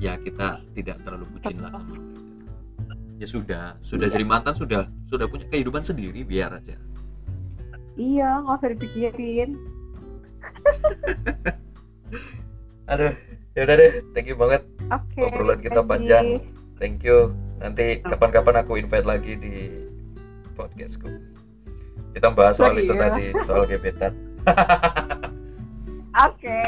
[0.00, 2.12] ya kita tidak terlalu bucin lah sama mereka.
[3.20, 4.14] Ya sudah, sudah Iya.
[4.16, 6.80] jadi mantan sudah sudah punya kehidupan sendiri biar aja.
[7.94, 9.54] iya nggak usah dipikirin
[12.90, 13.14] aduh
[13.54, 13.92] ya udah deh.
[14.12, 16.42] Thank you banget oke Obrolan kita panjang.
[16.78, 17.32] thank you.
[17.62, 19.54] Nanti kapan-kapan aku invite lagi di
[20.58, 21.08] podcastku.
[22.14, 23.02] Kita bahas soal itu Serius?
[23.02, 24.12] tadi soal gebetan.
[26.30, 26.62] Oke.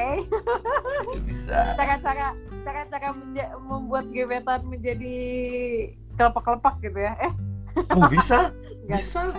[1.23, 1.79] Bisa.
[1.79, 2.35] Cara-cara
[2.67, 3.15] cara-cara
[3.63, 5.15] membuat gebetan menjadi
[6.19, 7.33] kelepak-kelepak gitu ya eh.
[7.95, 8.51] Oh bisa?
[8.89, 9.37] Bisa,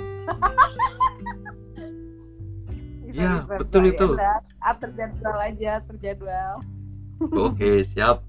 [3.17, 4.07] ya iya, betul itu.
[4.13, 6.53] ya, terjadwal aja terjadwal
[7.17, 8.21] oke okay, siap.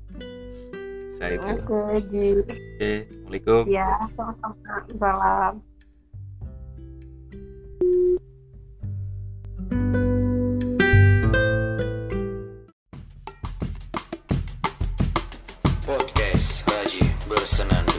[1.18, 1.51] Saya itu.
[1.51, 2.26] Oke okay, Ji.
[2.39, 3.62] Oke assalamualaikum.
[3.66, 5.55] Ya selamat salam.
[15.82, 17.97] Podcast Haji bersenandung.